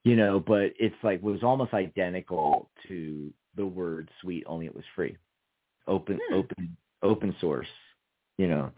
[0.03, 4.85] You know, but it's like was almost identical to the Word suite, only it was
[4.95, 5.15] free,
[5.87, 6.35] open, Hmm.
[6.35, 7.67] open, open source
[8.41, 8.71] you know.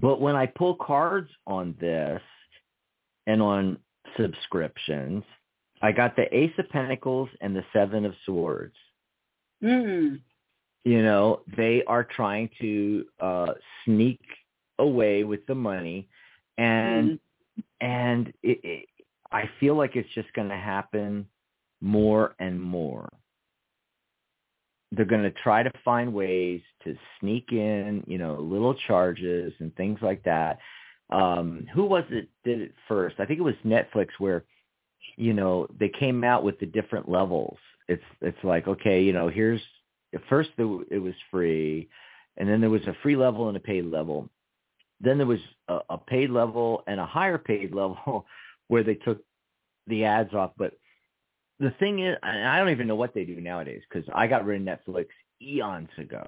[0.00, 2.22] But when I pull cards on this
[3.26, 3.78] and on
[4.16, 5.24] subscriptions,
[5.82, 8.76] I got the Ace of Pentacles and the Seven of Swords.
[9.62, 10.20] Mm.
[10.84, 14.20] You know, they are trying to uh sneak
[14.78, 16.08] away with the money
[16.58, 17.18] and Mm.
[17.82, 18.88] and it, it,
[19.30, 21.26] I feel like it's just going to happen
[21.80, 23.08] more and more
[24.92, 29.74] they're going to try to find ways to sneak in, you know, little charges and
[29.74, 30.58] things like that.
[31.10, 33.16] Um, who was it did it first?
[33.18, 34.44] I think it was Netflix where,
[35.16, 37.56] you know, they came out with the different levels.
[37.88, 39.60] It's it's like okay, you know, here's
[40.28, 41.88] first the, it was free,
[42.36, 44.28] and then there was a free level and a paid level.
[45.02, 48.26] Then there was a, a paid level and a higher paid level
[48.68, 49.22] where they took
[49.88, 50.72] the ads off, but
[51.58, 54.44] the thing is, and I don't even know what they do nowadays because I got
[54.44, 55.06] rid of Netflix
[55.40, 56.26] eons ago.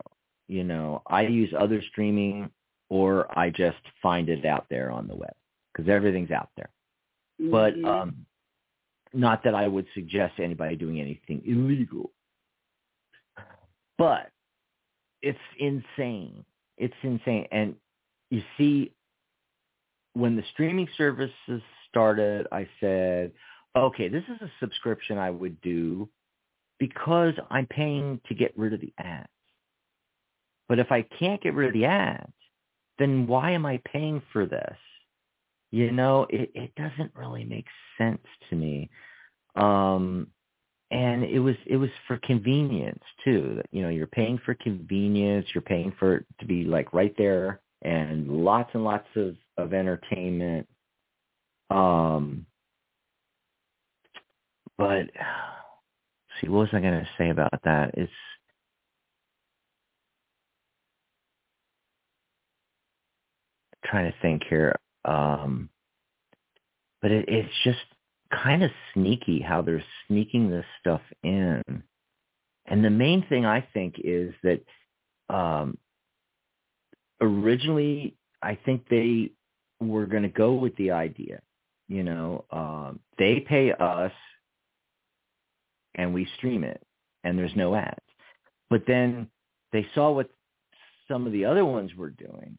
[0.48, 2.50] You know, I use other streaming
[2.90, 5.32] or I just find it out there on the web
[5.72, 6.68] because everything's out there.
[7.38, 7.86] But Mhm.
[7.86, 8.26] um,
[9.12, 12.12] not that I would suggest anybody doing anything illegal.
[13.96, 14.30] But
[15.22, 16.44] it's insane.
[16.76, 17.48] It's insane.
[17.50, 17.76] And
[18.30, 18.92] you see,
[20.14, 23.32] when the streaming services started, I said,
[23.76, 26.08] okay, this is a subscription I would do
[26.78, 29.28] because I'm paying to get rid of the ads.
[30.68, 32.32] But if I can't get rid of the ads,
[32.98, 34.76] then why am I paying for this?
[35.70, 37.66] You know, it, it doesn't really make
[37.98, 38.90] sense to me.
[39.56, 40.28] Um,
[40.90, 43.60] and it was it was for convenience too.
[43.72, 45.46] You know, you're paying for convenience.
[45.52, 49.72] You're paying for it to be like right there, and lots and lots of of
[49.72, 50.66] entertainment.
[51.70, 52.46] Um,
[54.78, 55.06] but
[56.40, 57.92] see, what was I going to say about that?
[57.94, 58.12] It's
[63.84, 64.74] trying to think here.
[65.04, 65.68] Um,
[67.02, 67.78] but it, it's just
[68.32, 71.62] kind of sneaky how they're sneaking this stuff in.
[72.66, 74.62] And the main thing I think is that
[75.34, 75.78] um,
[77.24, 79.32] originally I think they
[79.80, 81.40] were going to go with the idea,
[81.88, 84.12] you know, um, they pay us
[85.94, 86.82] and we stream it
[87.22, 87.98] and there's no ads.
[88.70, 89.28] But then
[89.72, 90.30] they saw what
[91.08, 92.58] some of the other ones were doing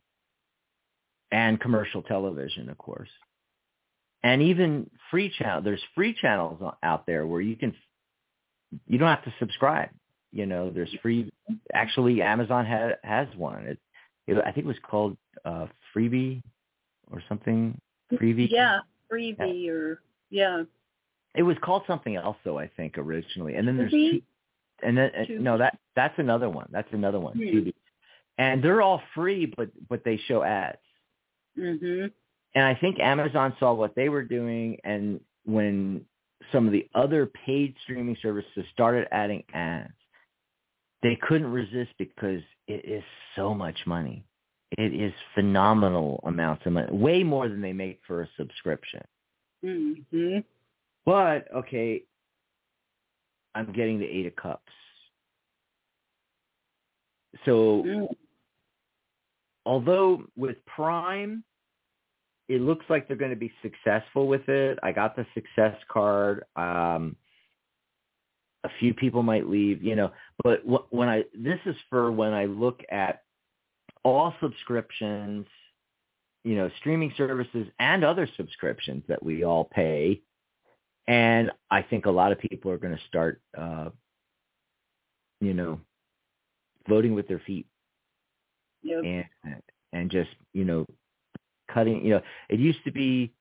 [1.32, 3.10] and commercial television, of course.
[4.24, 7.76] And even free channel, there's free channels out there where you can,
[8.88, 9.90] you don't have to subscribe.
[10.32, 11.32] You know, there's free,
[11.74, 13.68] actually Amazon ha, has one.
[13.68, 13.80] It,
[14.28, 16.42] it, I think it was called uh, Freevee
[17.12, 17.80] or something.
[18.14, 18.48] Freevee?
[18.50, 18.80] Yeah,
[19.12, 20.64] Freevee or yeah.
[21.36, 23.56] It was called something else though, I think originally.
[23.56, 24.24] And then there's Tubi?
[24.84, 25.40] and then Tubi?
[25.40, 26.68] no, that that's another one.
[26.72, 27.34] That's another one.
[27.34, 27.44] Hmm.
[27.44, 27.74] Tubi.
[28.38, 30.78] And they're all free, but but they show ads.
[31.58, 32.12] Mhm.
[32.56, 36.06] And I think Amazon saw what they were doing, and when
[36.52, 39.94] some of the other paid streaming services started adding ads,
[41.06, 43.04] they couldn't resist because it is
[43.36, 44.26] so much money.
[44.76, 49.04] It is phenomenal amounts of money, way more than they make for a subscription.
[49.64, 50.44] Mhm.
[51.06, 52.04] But okay,
[53.54, 54.74] I'm getting the eight of cups.
[57.46, 58.16] So Mm.
[59.68, 61.44] although with Prime,
[62.48, 64.80] it looks like they're going to be successful with it.
[64.82, 66.46] I got the success card.
[66.56, 67.16] Um,
[68.66, 70.12] a few people might leave, you know,
[70.44, 70.62] but
[70.92, 73.24] when I this is for when I look at
[74.04, 75.46] all subscriptions,
[76.44, 80.22] you know, streaming services and other subscriptions that we all pay.
[81.08, 83.90] And I think a lot of people are going to start, uh,
[85.40, 85.80] you know,
[86.88, 87.68] voting with their feet
[88.86, 89.04] Yep.
[89.04, 89.26] and
[89.94, 90.86] and just you know
[91.74, 93.34] cutting you know it used to be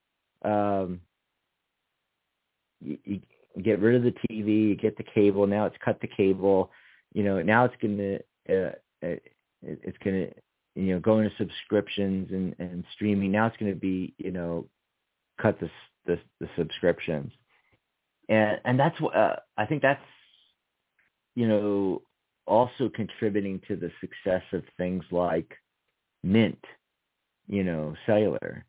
[0.42, 1.00] um
[2.80, 3.20] you,
[3.62, 5.46] get rid of the TV get the cable.
[5.46, 6.70] Now it's cut the cable.
[7.12, 8.16] You know now it's going to
[8.48, 8.72] uh,
[9.06, 9.16] uh,
[9.62, 10.32] it's going to
[10.74, 13.32] you know go into subscriptions and and streaming.
[13.32, 14.66] Now it's going to be you know
[15.40, 15.70] cut the
[16.06, 17.32] the, the subscriptions.
[18.28, 20.00] And and that's what uh, I think that's
[21.34, 22.02] you know
[22.46, 25.50] also contributing to the success of things like
[26.22, 26.62] Mint,
[27.46, 28.64] you know, cellular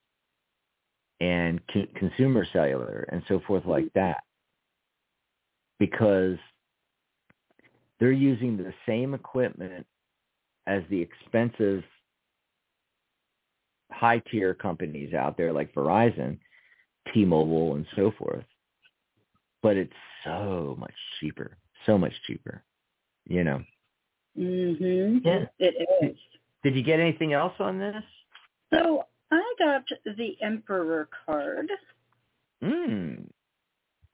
[1.21, 4.23] and co- consumer cellular and so forth like that.
[5.80, 6.38] Because
[7.99, 9.86] they're using the same equipment
[10.67, 11.84] as the expensive
[13.91, 16.38] high tier companies out there like Verizon,
[17.13, 18.45] T-Mobile and so forth.
[19.61, 22.63] But it's so much cheaper, so much cheaper
[23.28, 23.63] you know.
[24.38, 25.21] Mhm.
[25.23, 25.45] Yeah.
[25.59, 26.17] It is.
[26.63, 28.03] Did you get anything else on this?
[28.73, 31.71] So I got the Emperor card,
[32.63, 33.30] Mm.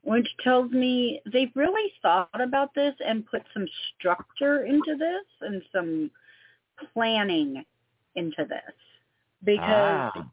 [0.03, 5.61] Which tells me they've really thought about this and put some structure into this and
[5.71, 6.11] some
[6.93, 7.63] planning
[8.15, 8.75] into this.
[9.43, 10.27] Because Ah.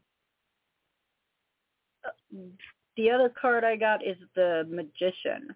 [2.97, 5.55] the other card I got is the Magician.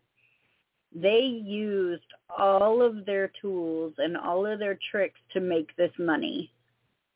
[0.95, 6.53] They used all of their tools and all of their tricks to make this money.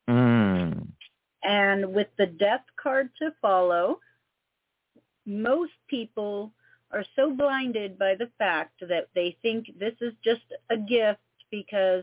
[0.09, 0.89] Mm.
[1.43, 4.01] And with the death card to follow,
[5.27, 6.53] most people
[6.97, 11.21] are so blinded by the fact that they think this is just a gift
[11.51, 12.03] because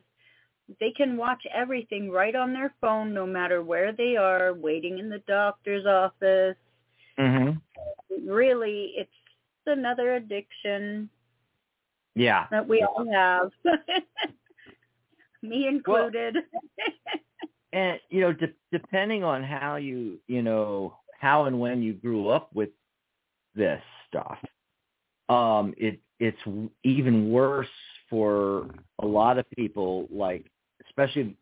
[0.79, 5.09] they can watch everything right on their phone no matter where they are, waiting in
[5.09, 6.55] the doctor's office.
[7.17, 7.59] Mhm.
[8.25, 9.11] Really, it's
[9.65, 11.09] another addiction
[12.15, 12.47] Yeah.
[12.51, 13.51] that we all have.
[15.41, 16.37] Me included.
[17.73, 22.29] And you know, de- depending on how you, you know, how and when you grew
[22.29, 22.69] up with
[23.55, 24.37] this stuff,
[25.33, 26.37] um, it it's
[26.83, 27.67] even worse
[28.09, 28.69] for
[29.01, 30.07] a lot of people.
[30.11, 30.45] Like,
[30.87, 31.35] especially,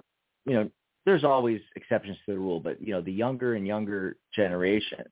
[0.46, 0.70] you know,
[1.06, 5.04] there's always exceptions to the rule, but you know, the younger and younger generation,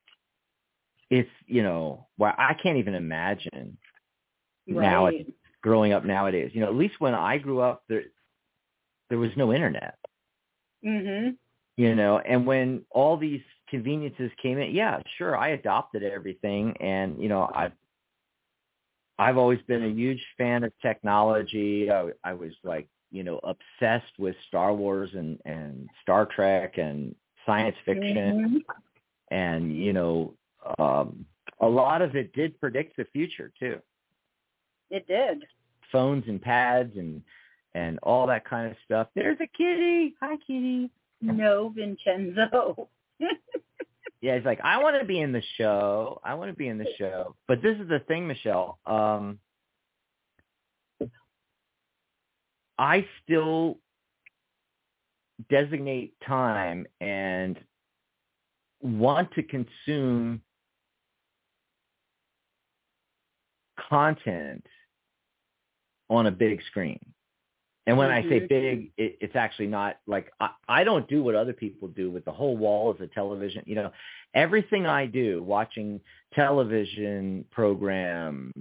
[1.09, 3.77] it's you know, well, I can't even imagine
[4.67, 5.27] now right.
[5.61, 6.51] growing up nowadays.
[6.53, 8.03] You know, at least when I grew up, there
[9.09, 9.95] there was no internet.
[10.85, 11.35] Mhm.
[11.77, 17.21] You know, and when all these conveniences came in, yeah, sure, I adopted everything, and
[17.21, 17.71] you know, I
[19.19, 21.91] I've always been a huge fan of technology.
[21.91, 27.13] I, I was like, you know, obsessed with Star Wars and and Star Trek and
[27.45, 28.75] science fiction, Mhm.
[29.31, 30.33] and you know,
[30.79, 31.25] um,
[31.59, 33.79] a lot of it did predict the future too.
[34.89, 35.45] It did.
[35.91, 37.21] phones and pads and
[37.73, 39.07] and all that kind of stuff.
[39.15, 40.15] There's a kitty.
[40.21, 40.89] Hi, kitty.
[41.21, 42.87] No, Vincenzo.
[44.21, 46.19] Yeah, he's like, I want to be in the show.
[46.23, 47.35] I want to be in the show.
[47.47, 48.79] But this is the thing, Michelle.
[48.85, 49.39] Um,
[52.77, 53.77] I still
[55.49, 57.57] designate time and
[58.81, 60.41] want to consume
[63.89, 64.65] content
[66.09, 66.99] on a big screen.
[67.89, 68.49] And when I say Mhm.
[68.49, 72.23] big, it, it's actually not like I, I don't do what other people do with
[72.23, 73.63] the whole wall as a television.
[73.65, 73.91] You know,
[74.35, 75.99] everything I do, watching
[76.35, 78.53] television programs,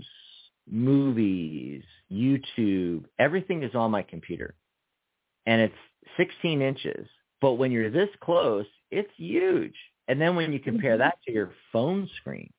[0.67, 4.55] movies, YouTube, everything is on my computer.
[5.45, 5.75] And it's
[6.17, 7.07] 16 inches.
[7.43, 9.77] But when you're this close, it's huge.
[10.09, 11.01] And then when you compare Mhm.
[11.01, 12.51] that to your phone screen,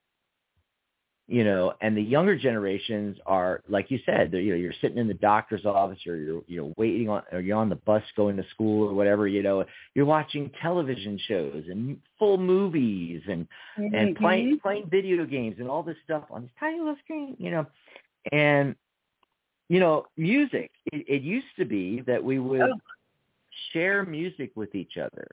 [1.30, 4.98] you know, and the younger generations are, like you said, they're, you know, you're sitting
[4.98, 8.02] in the doctor's office or you're, you know, waiting on, or you're on the bus
[8.18, 9.64] going to school or whatever, you know,
[9.94, 15.84] you're watching television shows and full movies and, and playing, playing video games and all
[15.84, 17.66] this stuff on this tiny little screen, you know,
[18.32, 18.76] and,
[19.70, 22.80] you know, music, it, it used to be that we would Oh.
[23.72, 25.28] share music with each other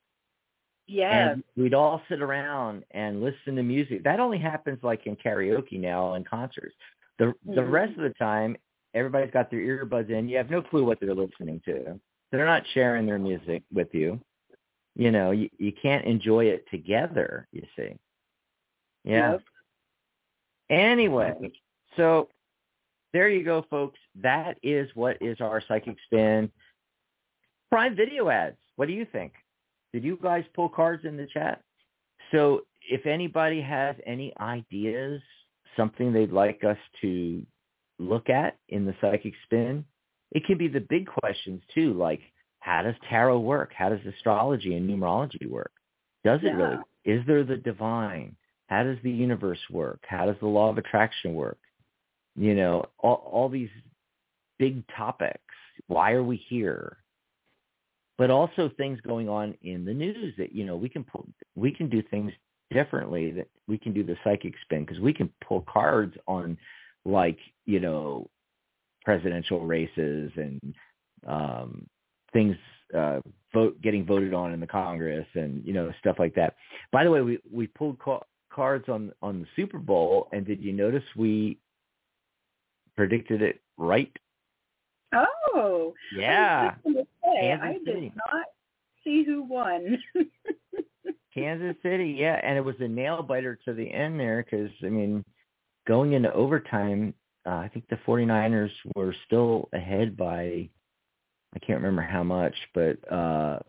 [0.88, 1.32] Yes.
[1.34, 4.04] and we'd all sit around and listen to music.
[4.04, 6.76] That only happens like in karaoke now and concerts.
[7.18, 7.70] The the Mhm.
[7.72, 8.56] rest of the time,
[8.94, 10.28] everybody's got their earbuds in.
[10.28, 12.00] You have no clue what they're listening to.
[12.30, 14.20] They're not sharing their music with you.
[14.94, 17.96] You know, you, you can't enjoy it together, you see.
[19.04, 19.38] Yeah.
[20.70, 21.34] Anyway,
[21.96, 22.28] so
[23.12, 23.98] there you go, folks.
[24.16, 26.50] That is what is our psychic spin.
[27.70, 28.56] Prime video ads.
[28.76, 29.32] What do you think?
[29.96, 31.62] Did you guys pull cards in the chat?
[32.30, 35.22] So if anybody has any ideas,
[35.74, 37.42] something they'd like us to
[37.98, 39.86] look at in the psychic spin,
[40.32, 42.20] it can be the big questions too, like
[42.60, 43.72] how does tarot work?
[43.74, 45.72] How does astrology and numerology work?
[46.24, 46.56] Does it Yeah.
[46.56, 46.78] really?
[47.06, 48.36] Is there the divine?
[48.66, 50.04] How does the universe work?
[50.06, 51.60] How does the law of attraction work?
[52.34, 53.70] You know, all, all these
[54.58, 55.40] big topics.
[55.86, 56.98] Why are we here?
[58.18, 61.70] But also things going on in the news that you know we can pull, we
[61.70, 62.32] can do things
[62.70, 63.30] differently.
[63.32, 66.56] That we can do the psychic spin because we can pull cards on
[67.04, 68.28] like you know
[69.04, 70.74] presidential races and
[71.26, 71.86] um,
[72.32, 72.56] things
[72.94, 73.20] uh,
[73.52, 76.56] vote getting voted on in the Congress and you know stuff like that.
[76.92, 80.62] By the way, we we pulled ca- cards on on the Super Bowl, and did
[80.62, 81.58] you notice we
[82.96, 84.12] predicted it right?
[85.16, 85.94] Oh.
[86.16, 86.92] Yeah, I
[87.24, 88.46] say, I did not
[89.04, 89.98] see who won.
[91.34, 92.16] Kansas City.
[92.18, 95.24] Yeah, and it was a nail biter to the end there because I mean,
[95.86, 97.14] going into overtime,
[97.46, 100.68] uh, I think the 49ers were still ahead by
[101.54, 103.60] I can't remember how much, but uh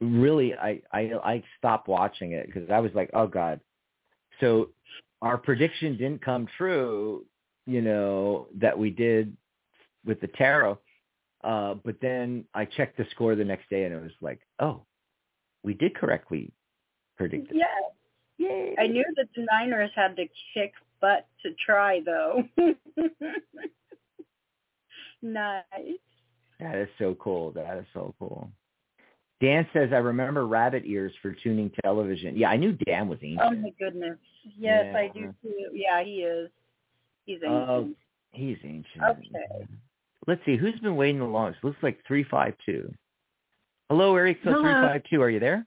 [0.00, 3.60] really I I I stopped watching it because I was like, oh god.
[4.40, 4.70] So
[5.22, 7.26] our prediction didn't come true,
[7.66, 9.36] you know, that we did
[10.04, 10.78] with the tarot.
[11.42, 14.82] Uh but then I checked the score the next day and it was like, oh,
[15.62, 16.52] we did correctly
[17.16, 17.56] predict it.
[17.56, 17.66] Yeah.
[18.38, 18.74] Yay.
[18.78, 20.24] I knew that the Niners had to
[20.54, 22.42] kick butt to try though.
[25.22, 25.62] nice.
[26.58, 27.52] That is so cool.
[27.52, 28.50] That is so cool.
[29.40, 32.36] Dan says, I remember rabbit ears for tuning television.
[32.36, 33.40] Yeah, I knew Dan was ancient.
[33.42, 34.18] Oh my goodness.
[34.58, 35.70] Yes, I do too.
[35.72, 36.50] Yeah, he is.
[37.24, 37.96] He's Oh, ancient.
[38.32, 39.02] he's ancient.
[39.02, 39.66] Okay.
[40.26, 41.64] Let's see, who's been waiting the longest?
[41.64, 42.92] Looks like 352.
[43.88, 44.38] Hello, Eric.
[44.44, 44.62] So Hello.
[44.62, 45.66] 352, are you there?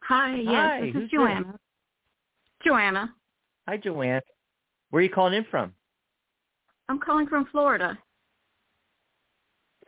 [0.00, 1.54] Hi, yes, Hi, this is Joanna.
[2.64, 3.14] Joanna.
[3.68, 4.22] Hi, Joanna.
[4.90, 5.72] Where are you calling in from?
[6.88, 7.98] I'm calling from Florida.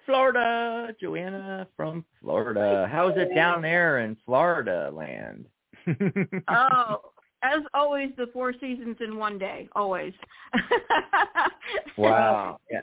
[0.07, 0.95] Florida.
[1.01, 2.89] Joanna from Florida.
[2.91, 5.47] How's it down there in Florida land?
[6.49, 7.01] Oh,
[7.43, 10.13] as always, the four seasons in one day, always.
[11.97, 12.59] wow.
[12.71, 12.83] Yeah.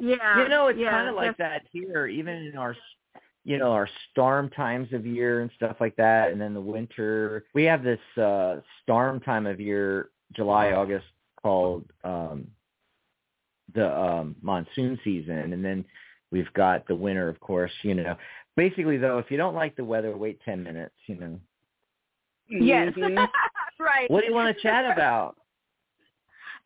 [0.00, 0.42] Yeah.
[0.42, 2.76] You know, it's yeah, kind of like that here, even in our,
[3.44, 7.44] you know, our storm times of year and stuff like that, and then the winter.
[7.54, 11.06] We have this uh storm time of year, July, August,
[11.42, 12.46] called um
[13.74, 15.84] the um monsoon season, and then
[16.30, 17.72] we've got the winter, of course.
[17.82, 18.16] You know,
[18.56, 20.94] basically though, if you don't like the weather, wait ten minutes.
[21.06, 21.40] You know,
[22.48, 22.92] Yes.
[22.94, 23.28] Mhm.
[23.78, 24.10] right.
[24.10, 25.36] what do you want to chat about?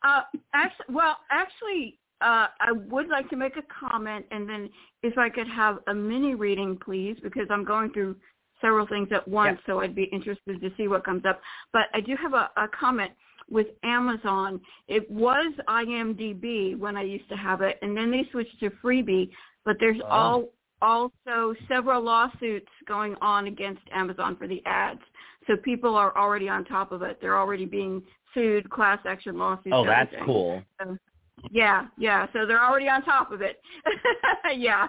[0.03, 0.21] Uh,
[0.53, 4.69] actually, well, actually, uh, I would like to make a comment, and then
[5.03, 8.15] if I could have a mini reading, please, because I'm going through
[8.59, 11.39] several things at once, so I'd be interested to see what comes up.
[11.73, 13.11] But I do have a, a comment
[13.49, 14.59] with Amazon.
[14.87, 19.29] It was IMDb when I used to have it, and then they switched to Freevee.
[19.63, 20.09] But there's Wow.
[20.09, 20.49] all
[20.79, 25.01] also several lawsuits going on against Amazon for the ads.
[25.47, 27.19] So people are already on top of it.
[27.19, 28.03] They're already being
[28.33, 29.73] sued, class action lawsuits.
[29.73, 30.25] Oh, that's everything.
[30.25, 30.63] cool.
[30.79, 30.97] So,
[31.51, 32.27] yeah, yeah.
[32.33, 33.61] So they're already on top of it.
[34.57, 34.87] yeah.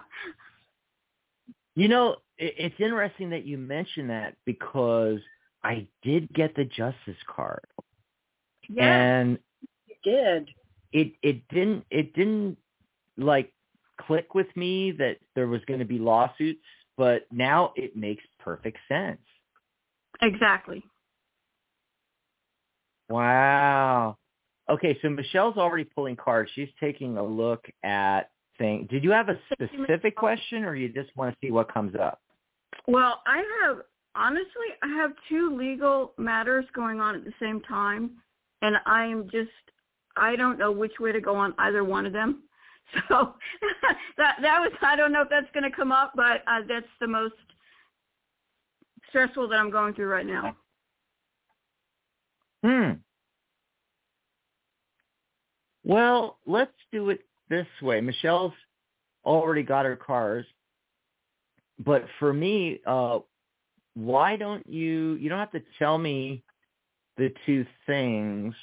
[1.74, 5.20] You know, it's interesting that you mention that because
[5.62, 7.64] I did get the justice card,
[8.68, 8.84] Yeah.
[8.84, 9.38] and
[9.86, 10.50] You did.
[10.92, 12.56] it it didn't it didn't
[13.16, 13.52] like
[14.00, 16.64] click with me that there was going to be lawsuits,
[16.96, 19.20] but now it makes perfect sense.
[20.22, 20.82] exactly.
[23.08, 24.16] Wow.
[24.70, 26.50] Okay, so Michelle's already pulling cards.
[26.54, 28.86] She's taking a look at thing.
[28.90, 32.20] Did you have a specific question, or you just want to see what comes up?
[32.86, 33.78] Well, I have
[34.14, 38.10] honestly, I have two legal matters going on at the same time,
[38.62, 39.50] and I am just
[40.16, 42.42] I don't know which way to go on either one of them.
[43.10, 43.34] So
[44.16, 46.86] that that was I don't know if that's going to come up, but uh, that's
[47.02, 47.34] the most
[49.10, 50.56] stressful that I'm going through right now.
[52.64, 52.92] Hmm.
[55.88, 58.02] Well, let's do it this way.
[58.02, 58.52] Michelle's
[59.24, 60.44] already got her cars,
[61.84, 63.20] but for me, uh,
[63.94, 65.14] why don't you?
[65.14, 66.44] You don't have to tell me
[67.16, 68.54] the two things,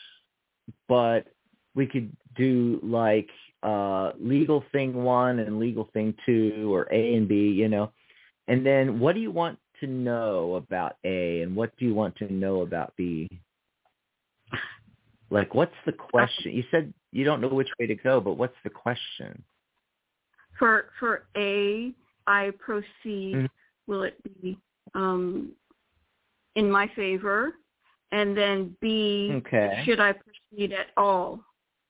[0.87, 1.25] but
[1.73, 3.29] we could do like
[3.63, 7.49] uh legal thing one and legal thing two, or A and B.
[7.49, 7.91] You know,
[8.47, 12.15] and then what do you want to know about A and what do you want
[12.17, 13.27] to know about B?
[15.31, 16.53] Like, what's the question?
[16.53, 19.41] You said you don't know which way to go, but what's the question?
[20.59, 21.93] For for A,
[22.27, 23.35] I proceed.
[23.35, 23.49] Mhm.
[23.87, 24.59] Will it be
[24.95, 25.53] um,
[26.55, 27.53] in my favor?
[28.11, 29.81] And then B, Okay.
[29.85, 31.39] should I proceed at all?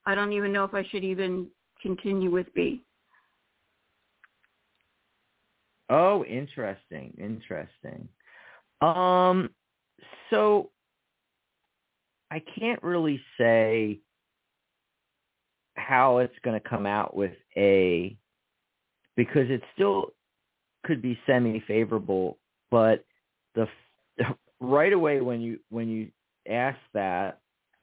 [0.05, 1.49] I don't even know if I should even
[1.81, 2.83] continue with B.
[5.89, 8.07] Oh, interesting, interesting.
[8.81, 9.49] Um,
[10.29, 10.71] so
[12.31, 14.01] I can't really say
[15.75, 18.17] how it's going to come out with A
[19.15, 20.13] because it still
[20.83, 22.37] could be semi-favorable,
[22.71, 23.05] but
[23.55, 23.67] the
[24.59, 26.09] right away when you when you
[26.49, 27.39] ask that,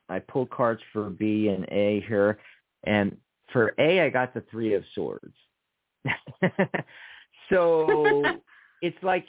[0.08, 2.38] I pull cards for B and A here,
[2.84, 3.16] and
[3.52, 5.34] for A I got the three of swords.
[7.50, 8.22] so
[8.82, 9.26] it's like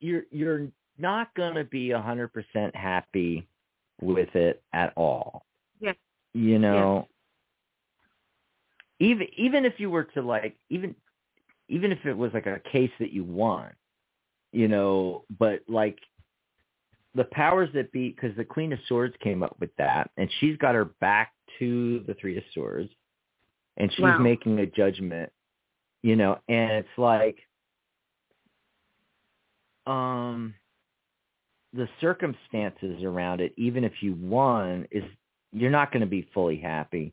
[0.00, 3.46] you're you're not going to be a hundred percent happy
[4.00, 5.44] with it at all.
[5.80, 5.96] Yes.
[6.32, 7.08] You know,
[9.00, 10.94] even even if you were to like even
[11.68, 13.70] even if it was like a case that you won,
[14.52, 15.98] you know, but like
[17.14, 20.56] the powers that be, because the Queen of Swords came up with that, and she's
[20.58, 22.90] got her back to the Three of Swords,
[23.76, 24.18] and she's Wow.
[24.18, 25.32] making a judgment,
[26.02, 27.38] you know, and it's like,
[29.86, 30.54] um,
[31.72, 35.04] the circumstances around it, even if you won, is
[35.52, 37.12] you're not going to be fully happy.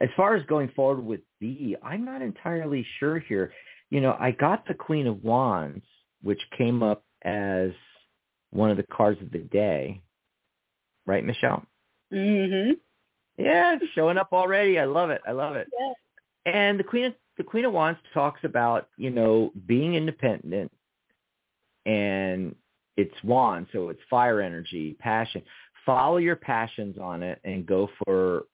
[0.00, 3.52] As far as going forward with B, I'm not entirely sure here.
[3.90, 5.84] You know, I got the Queen of Wands,
[6.22, 7.70] which came up as
[8.50, 10.00] one of the cards of the day.
[11.06, 11.64] Right, Michelle?
[12.12, 12.72] Mm-hmm.
[13.36, 14.78] Yeah, it's showing up already.
[14.78, 15.20] I love it.
[15.26, 15.68] I love it.
[15.78, 16.52] Yeah.
[16.52, 20.70] And the Queen of the Queen of Wands talks about, you know, being independent
[21.86, 22.54] and
[22.96, 25.42] it's wand, so it's fire energy, passion.
[25.86, 28.44] Follow your passions on it and go for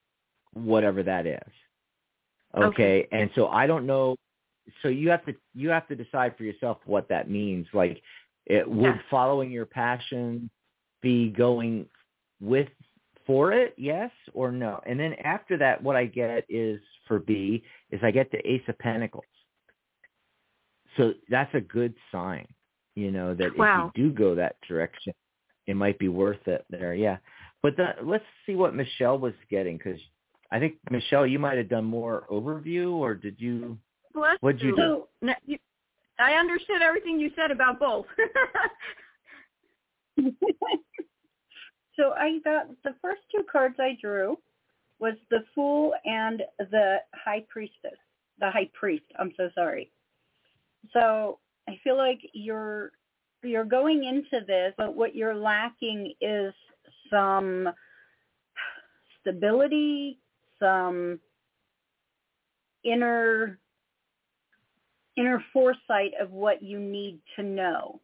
[0.56, 1.38] whatever that is.
[2.56, 2.66] Okay.
[2.66, 3.08] Okay.
[3.12, 4.16] And so I don't know
[4.82, 7.66] so you have to you have to decide for yourself what that means.
[7.72, 8.02] Like
[8.46, 9.02] it would Yeah.
[9.10, 10.50] following your passion
[11.02, 11.88] be going
[12.40, 12.68] with
[13.26, 14.80] for it, yes or no?
[14.86, 18.66] And then after that what I get is for B is I get the Ace
[18.68, 19.24] of Pentacles.
[20.96, 22.46] So that's a good sign,
[22.94, 23.88] you know, that Wow.
[23.88, 25.12] if you do go that direction,
[25.66, 26.94] it might be worth it there.
[26.94, 27.18] Yeah.
[27.62, 30.00] But the, let's see what Michelle was getting because
[30.50, 33.78] I think Michelle, you might have done more overview, or did you?
[34.14, 35.04] Bless What'd you do?
[35.22, 35.58] No, you-
[36.18, 38.06] I understood everything you said about both.
[41.94, 44.38] so I got the first two cards I drew
[44.98, 47.98] was the Fool and the High Priestess.
[48.38, 49.04] The High Priest.
[49.18, 49.90] I'm so sorry.
[50.92, 51.38] So
[51.68, 52.92] I feel like you're
[53.42, 56.52] you're going into this, but what you're lacking is
[57.10, 57.68] some
[59.20, 60.18] stability,
[60.58, 61.20] some
[62.82, 63.58] inner
[65.16, 67.98] inner foresight of what you need to know.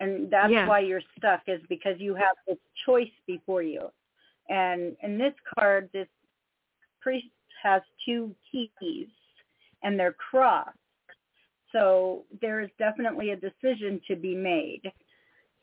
[0.00, 0.66] And that's Yeah.
[0.66, 3.92] why you're stuck is because you have this choice before you.
[4.48, 6.08] And in this card, this
[7.00, 7.28] priest
[7.62, 9.10] has two keys
[9.82, 10.78] and they're crossed.
[11.70, 14.90] So there is definitely a decision to be made.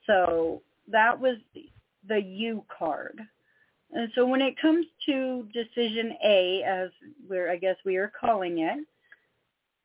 [0.06, 1.38] So that was
[2.08, 3.22] the U card.
[3.94, 6.89] And so when it comes to decision A, as
[7.30, 8.86] we're, I guess we are calling it,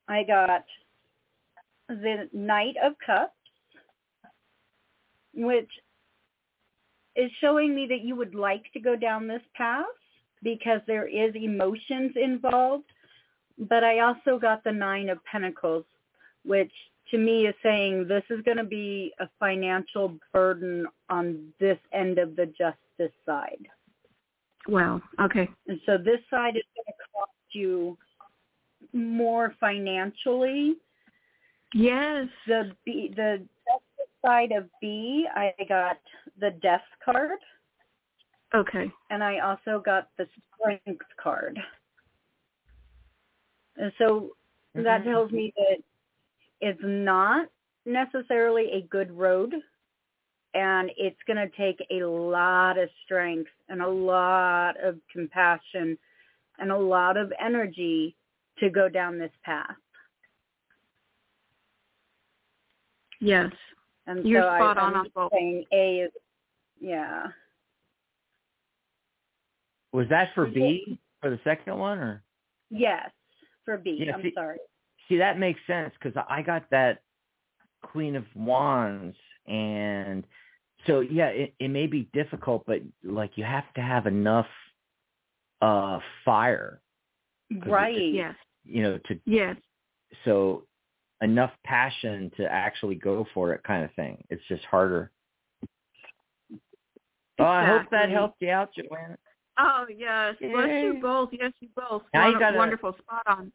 [0.07, 0.63] I got
[1.89, 3.33] the Knight of Cups,
[5.33, 5.69] which
[7.15, 9.85] is showing me that you would like to go down this path
[10.41, 12.85] because there is emotions involved.
[13.57, 15.85] But I also got the Nine of Pentacles,
[16.45, 16.71] which
[17.11, 22.19] to me is saying this is going to be a financial burden on this end
[22.19, 23.67] of the justice side.
[24.67, 25.01] Wow.
[25.19, 25.49] Okay.
[25.67, 27.97] And so this side is going to cost you
[28.93, 30.77] more financially.
[31.73, 32.27] Yes.
[32.47, 33.45] The B, the
[34.25, 35.97] side of B, I got
[36.39, 37.39] the death card,
[38.55, 38.91] Okay.
[39.09, 40.27] and I also got the
[40.59, 41.59] strength card.
[43.75, 44.35] And so
[44.73, 45.03] that Mhm.
[45.03, 45.83] tells me that
[46.61, 47.49] it's not
[47.85, 49.61] necessarily a good road
[50.53, 55.97] and it's going to take a lot of strength and a lot of compassion
[56.59, 58.15] and a lot of energy
[58.59, 59.75] to go down this path.
[63.19, 63.51] Yes.
[64.07, 66.11] And You're so spot I, on I'm on saying A is,
[66.79, 67.27] yeah.
[69.91, 72.23] Was that for B for the second one, or
[72.69, 73.09] Yes,
[73.65, 73.97] for B.
[74.05, 74.57] Yeah, am see- sorry.
[75.09, 77.01] see that makes sense because I got that
[77.81, 79.15] Queen of Wands
[79.47, 80.25] and
[80.85, 84.47] so yeah, it, it may be difficult, but like you have to have enough
[85.61, 86.81] uh fire,
[87.51, 88.13] 'Cause it- Right.
[88.13, 88.35] Yes.
[88.65, 89.55] you know, to Yes.
[90.25, 90.65] so
[91.21, 94.23] enough passion to actually go for it kind of thing.
[94.29, 95.11] It's just harder.
[97.39, 99.17] Oh, I hope that helped you out, Joanna.
[99.59, 100.35] Oh yes.
[100.39, 100.99] Bless you Yay.
[101.01, 101.29] both.
[101.31, 102.03] Yes, you both.
[102.13, 102.95] Now you Wonder- gotta- wonderful.
[102.99, 103.51] Spot on.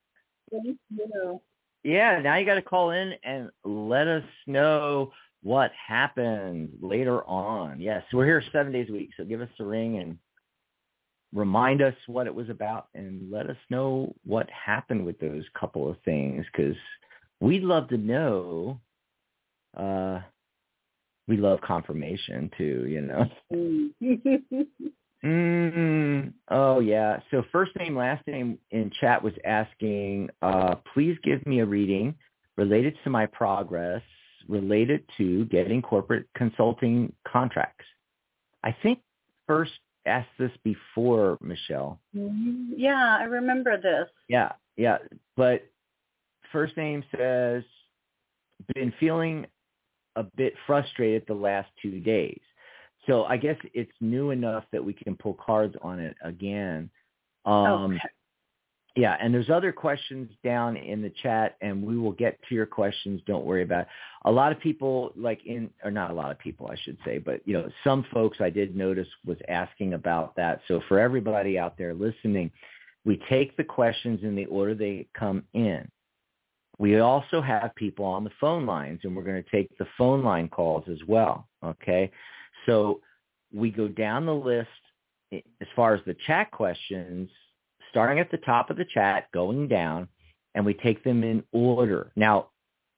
[0.50, 1.40] Thank you.
[1.84, 5.12] Yeah, now you got to call in and let us know
[5.42, 7.80] what happened later on.
[7.80, 10.18] Yes, we're here seven days a week, so give us a ring and
[11.34, 15.88] remind us what it was about and let us know what happened with those couple
[15.88, 16.76] of things because
[17.40, 18.80] we'd love to know.
[19.76, 20.20] Uh,
[21.28, 24.66] we love confirmation too, you know.
[25.24, 27.20] Mm, oh yeah.
[27.30, 32.16] So first name, last name in chat was asking, uh, please give me a reading
[32.56, 34.02] related to my progress,
[34.48, 37.84] related to getting corporate consulting contracts.
[38.64, 39.00] I think
[39.46, 39.72] first
[40.06, 42.00] asked this before, Michelle.
[42.12, 44.08] yeah, I remember this.
[44.28, 44.98] Yeah, yeah.
[45.36, 45.62] But
[46.52, 47.62] first name says,
[48.74, 49.46] been feeling
[50.16, 52.40] a bit frustrated the last two days.
[53.06, 56.90] So I guess it's new enough that we can pull cards on it again.
[57.44, 58.08] Um, okay.
[58.94, 62.66] Yeah, and there's other questions down in the chat, and we will get to your
[62.66, 63.22] questions.
[63.26, 63.82] Don't worry about.
[63.82, 63.86] It.
[64.26, 67.16] A lot of people, like in, or not a lot of people, I should say,
[67.16, 70.60] but you know, some folks I did notice was asking about that.
[70.68, 72.50] So for everybody out there listening,
[73.06, 75.88] we take the questions in the order they come in.
[76.78, 80.22] We also have people on the phone lines, and we're going to take the phone
[80.22, 81.48] line calls as well.
[81.64, 82.10] Okay,
[82.66, 83.00] so
[83.54, 84.68] we go down the list
[85.32, 87.30] eh, as far as the chat questions,
[87.92, 90.08] starting at the top of the chat, going down,
[90.54, 92.10] and we take them in order.
[92.16, 92.48] Now,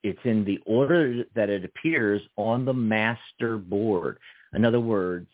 [0.04, 4.18] it's in the order that it appears on the master board.
[4.54, 5.26] In other words,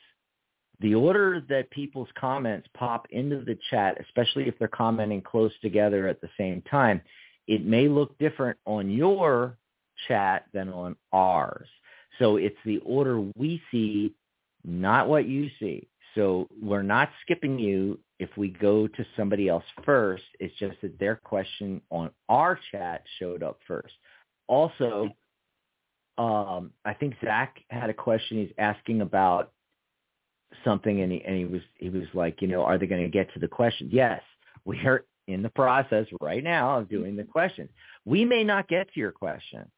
[0.81, 6.09] the order that people's comments pop into the chat, especially if they're commenting close together
[6.09, 7.03] at the same time,
[7.47, 9.59] it may look different on your
[10.09, 11.69] chat than on ours.
[12.19, 14.15] So it's the order we see,
[14.65, 15.89] not what you see.
[16.15, 20.23] So we're not skipping you if we go to somebody else first.
[20.39, 23.95] It's just that their question on our chat showed up first.
[24.47, 25.09] Also,
[26.19, 28.37] um, I think Zach had a question.
[28.37, 29.53] He's asking about
[30.65, 33.09] something, and he and he was he was like, you know, are they going to
[33.09, 33.89] get to the question?
[33.91, 34.21] Yes,
[34.67, 37.71] we are in the process right now of doing the questions.
[38.05, 39.71] We may not get to your question.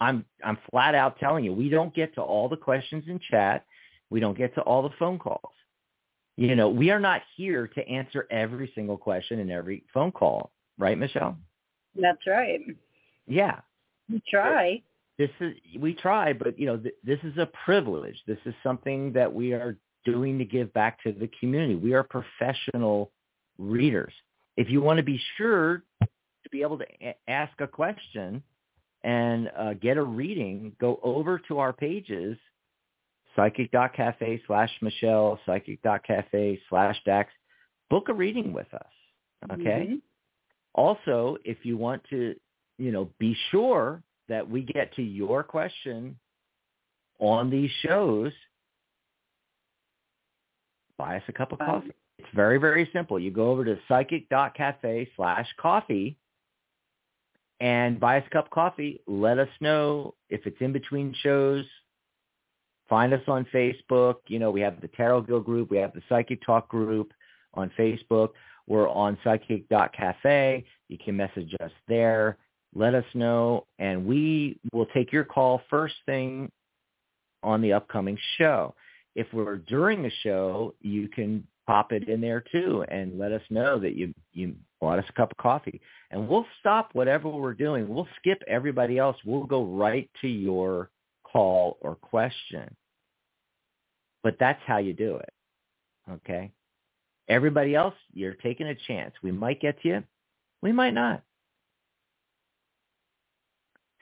[0.00, 3.66] I'm I'm flat out telling you, we don't get to all the questions in chat.
[4.08, 5.52] We don't get to all the phone calls.
[6.36, 10.50] You know, we are not here to answer every single question in every phone call,
[10.78, 11.36] right, Michelle?
[11.98, 12.60] That's right.
[13.26, 13.60] Yeah.
[14.08, 14.82] You try.
[15.18, 18.16] This is we try, but you know, th- this is a privilege.
[18.26, 21.74] This is something that we are doing to give back to the community.
[21.74, 23.10] We are professional
[23.58, 24.12] readers.
[24.58, 28.42] If you want to be sure to be able to a- ask a question
[29.04, 32.36] and uh, get a reading, go over to our pages,
[33.36, 37.32] psychic.cafe slash Michelle, psychic.cafe slash Dax.
[37.90, 38.92] Book a reading with us.
[39.52, 39.86] Okay.
[39.90, 40.00] Mhm.
[40.74, 42.34] Also, if you want to,
[42.78, 46.18] you know, be sure that we get to your question
[47.20, 48.32] on these shows,
[50.98, 51.92] buy us a cup of Um, coffee.
[52.18, 53.18] It's very, very simple.
[53.18, 56.16] You go over to psychic.cafe slash coffee
[57.60, 59.02] and buy us a cup of coffee.
[59.06, 61.66] Let us know if it's in between shows.
[62.88, 64.16] Find us on Facebook.
[64.28, 65.70] You know, we have the Tarot Guild group.
[65.70, 67.12] We have the Psychic Talk group
[67.54, 68.30] on Facebook.
[68.66, 70.64] We're on psychic.cafe.
[70.88, 72.36] You can message us there.
[72.74, 76.50] Let us know, and we will take your call first thing
[77.42, 78.74] on the upcoming show.
[79.14, 83.42] If we're during the show, you can pop it in there too and let us
[83.50, 85.80] know that you you bought us a cup of coffee.
[86.10, 87.88] And we'll stop whatever we're doing.
[87.88, 89.16] We'll skip everybody else.
[89.24, 90.90] We'll go right to your
[91.36, 92.74] call or question.
[94.22, 95.32] But that's how you do it.
[96.10, 96.50] Okay?
[97.28, 99.12] Everybody else, you're taking a chance.
[99.22, 100.04] We might get to you.
[100.62, 101.22] We might not.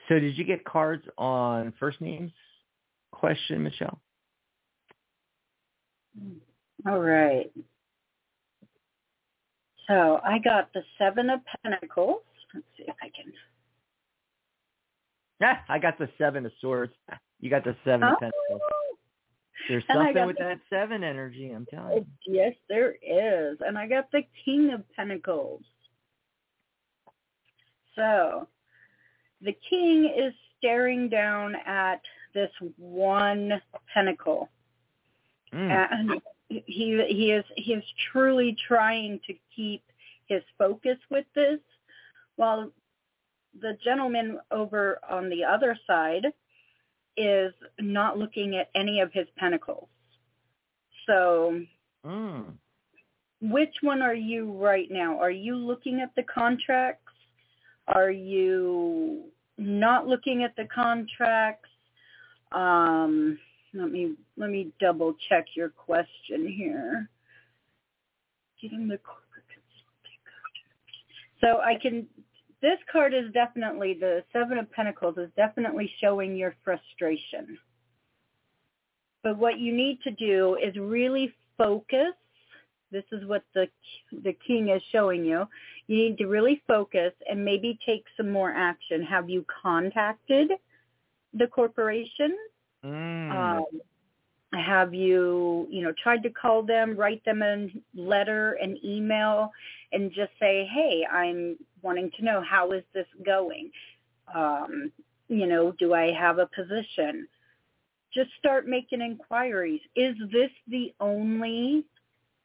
[0.08, 2.30] So did you get cards on first names
[3.10, 4.00] question, Michelle?
[6.86, 7.50] All right.
[9.88, 12.22] So I got the Seven of Pentacles.
[12.54, 13.32] Let's see if I can.
[15.68, 16.94] I got the seven of swords.
[17.40, 18.12] You got the seven Oh.
[18.12, 18.60] of pentacles.
[19.68, 22.06] There's something with the- that seven energy, I'm telling you.
[22.26, 23.58] Yes, there is.
[23.60, 25.62] And I got the King of Pentacles.
[27.94, 28.48] So
[29.40, 32.00] the king is staring down at
[32.32, 33.60] this one
[33.92, 34.50] pentacle.
[35.52, 35.88] Mm.
[35.92, 39.82] And he he is he is truly trying to keep
[40.26, 41.60] his focus with this
[42.36, 42.72] while
[43.60, 46.26] the gentleman over on the other side
[47.16, 49.88] is not looking at any of his pentacles.
[51.06, 51.64] So
[52.04, 52.58] Mm.
[53.40, 55.18] which one are you right now?
[55.18, 57.12] Are you looking at the contracts?
[57.86, 61.68] Are you not looking at the contracts?
[62.52, 63.38] Um,
[63.74, 67.08] let me let me double check your question here.
[68.60, 69.24] Getting the corporate.
[71.40, 72.08] So I can.
[72.64, 77.58] This card is definitely the Seven of Pentacles is definitely showing your frustration.
[79.22, 82.14] But what you need to do is really focus
[82.90, 83.66] this is what the
[84.22, 85.46] the king is showing you.
[85.88, 89.02] You need to really focus and maybe take some more action.
[89.02, 90.52] Have you contacted
[91.34, 92.34] the corporation?
[92.82, 93.58] Mm.
[93.58, 93.80] Um,
[94.58, 99.50] have you, you know, tried to call them, write them a letter, an email,
[99.92, 103.70] and just say, hey, I'm wanting to know how is this going?
[104.34, 104.90] Um,
[105.28, 107.28] you know, do I have a position?
[108.12, 109.80] Just start making inquiries.
[109.94, 111.84] Is this the only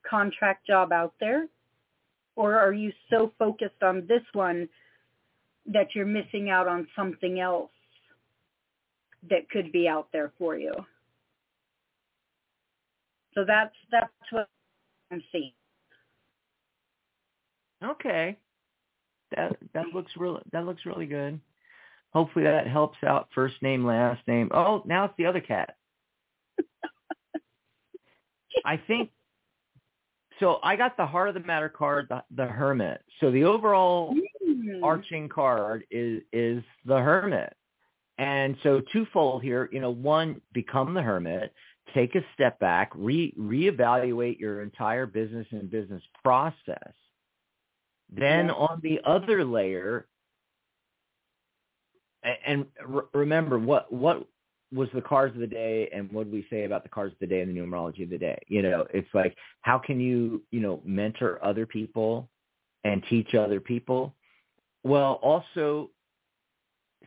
[0.08, 1.48] contract job out there?
[2.36, 4.70] Or are you so focused on this one
[5.66, 7.72] that you're missing out on something else
[9.30, 10.74] that could be out there for you?
[13.36, 14.50] So that's that's what
[15.12, 15.54] I'm seeing.
[17.84, 18.38] Okay.
[19.36, 21.40] That that looks real that looks really good.
[22.14, 24.50] Hopefully that helps out first name, last name.
[24.54, 25.76] Oh, now it's the other cat.
[28.66, 29.12] I think
[30.40, 33.04] so I got the heart of the matter card, the, the hermit.
[33.20, 34.16] So the overall
[34.50, 34.84] Mm.
[34.84, 37.56] arching card is is the hermit.
[38.18, 41.54] And so twofold here, you know, one, become the hermit,
[41.94, 46.94] take a step back, re reevaluate your entire business and business process.
[48.12, 50.08] Then on the other layer,
[52.46, 52.66] and
[53.14, 54.28] remember what what
[54.72, 57.20] was the cards of the day and what did we say about the cards of
[57.20, 58.38] the day and the numerology of the day?
[58.48, 62.30] You know, it's like how can you, you know, mentor other people
[62.84, 64.16] and teach other people?
[64.84, 65.90] Well, also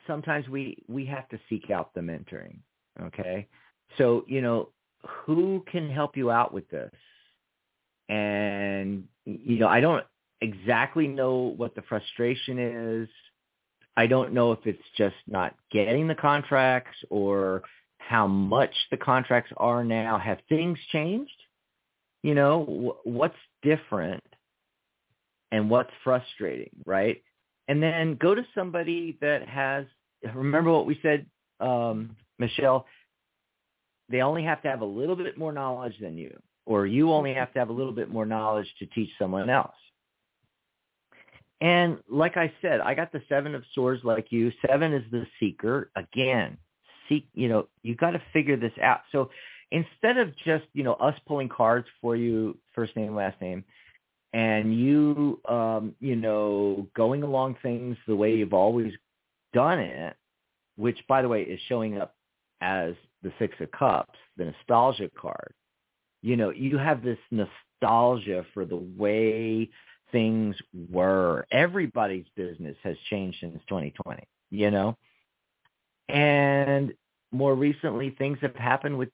[0.06, 2.58] sometimes we we have to seek out the mentoring,
[3.00, 3.46] okay?
[3.98, 4.70] So, you know,
[5.06, 6.92] who can help you out with this?
[8.08, 10.04] And you know, I don't
[10.42, 13.08] exactly know what the frustration is.
[13.96, 17.62] I don't know if it's just not getting the contracts or
[17.98, 20.18] how much the contracts are now.
[20.18, 21.30] Have things changed?
[22.22, 22.64] You know,
[23.04, 24.24] wh- what's different
[25.50, 27.22] and what's frustrating, right?
[27.68, 29.86] And then go to somebody that has,
[30.34, 31.26] remember what we said,
[31.60, 32.86] um, Michelle,
[34.08, 36.36] they only have to have a little bit more knowledge than you,
[36.66, 39.74] or you only have to have a little bit more knowledge to teach someone else.
[41.62, 44.50] And like I said, I got the seven of swords like you.
[44.66, 45.90] Seven is the seeker.
[45.94, 46.58] Again,
[47.08, 49.02] seek, you know, you got to figure this out.
[49.12, 49.30] So
[49.70, 53.62] instead of just, you know, us pulling cards for you, first name, last name,
[54.32, 58.92] and you, um, you know, going along things the way you've always
[59.54, 60.16] done it,
[60.76, 62.16] which by the way is showing up
[62.60, 65.54] as the six of cups, the nostalgia card.
[66.22, 69.70] You know, you have this nostalgia for the way
[70.12, 70.54] things
[70.90, 71.46] were.
[71.50, 74.96] Everybody's business has changed since 2020, you know?
[76.08, 76.92] And
[77.32, 79.08] more recently, things have happened with,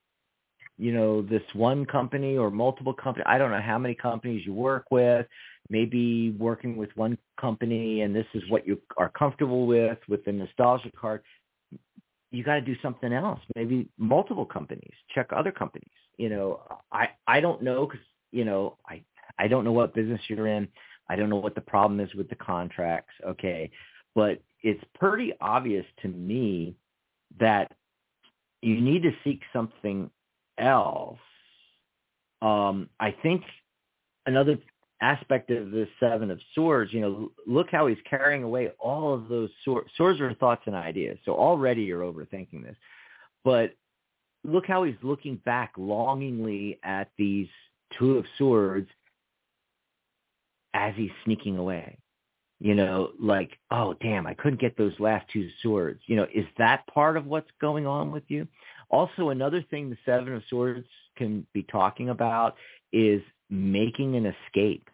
[0.77, 3.27] you know, this one company or multiple companies.
[3.29, 5.27] I don't know how many companies you work with,
[5.71, 10.33] maybe working with one company and this is what you are comfortable with, with the
[10.33, 11.23] nostalgia card.
[12.31, 13.41] You got to do something else.
[13.55, 14.93] Maybe multiple companies.
[15.15, 15.89] Check other companies.
[16.19, 16.61] You know,
[16.93, 19.03] I I don't know because you know I
[19.39, 20.69] I don't know what business you're in.
[21.09, 23.15] I don't know what the problem is with the contracts.
[23.27, 23.71] Okay.
[24.15, 26.75] But it's pretty obvious to me
[27.39, 27.73] that
[28.63, 30.11] you need to seek something
[30.59, 31.19] else.
[32.43, 33.43] Um, I think
[34.27, 34.59] another
[35.01, 39.29] aspect of the seven of swords, you know, look how he's carrying away all of
[39.29, 39.91] those swords.
[39.97, 41.19] Swords are thoughts and ideas.
[41.25, 42.77] So already you're overthinking this.
[43.45, 43.75] But
[44.45, 47.49] look how he's looking back longingly at these
[47.99, 48.89] two of swords
[50.75, 51.99] as he's sneaking away.
[52.61, 56.01] You know, like, oh damn, I couldn't get those last two swords.
[56.07, 58.49] You know, is that part of what's going on with you?
[58.91, 62.57] Also, another thing the Seven of Swords can be talking about
[62.93, 64.89] is making an escape.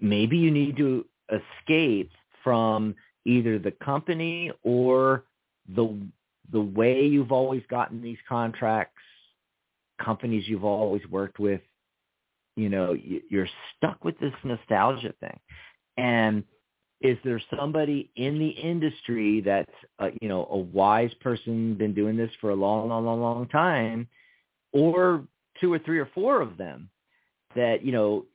[0.00, 2.12] Maybe you need to escape
[2.42, 2.94] from
[3.26, 5.24] either the company or
[5.68, 6.00] the
[6.50, 9.02] the way you've always gotten these contracts,
[10.02, 11.60] companies you've always worked with,
[12.58, 12.96] you know,
[13.30, 15.38] you're stuck with this nostalgia thing.
[15.96, 16.42] And
[17.00, 22.16] is there somebody in the industry that's, uh, you know, a wise person, been doing
[22.16, 24.08] this for a long, long, long, long time,
[24.72, 25.24] or
[25.60, 26.90] two or three or four of them
[27.54, 28.26] that, you know,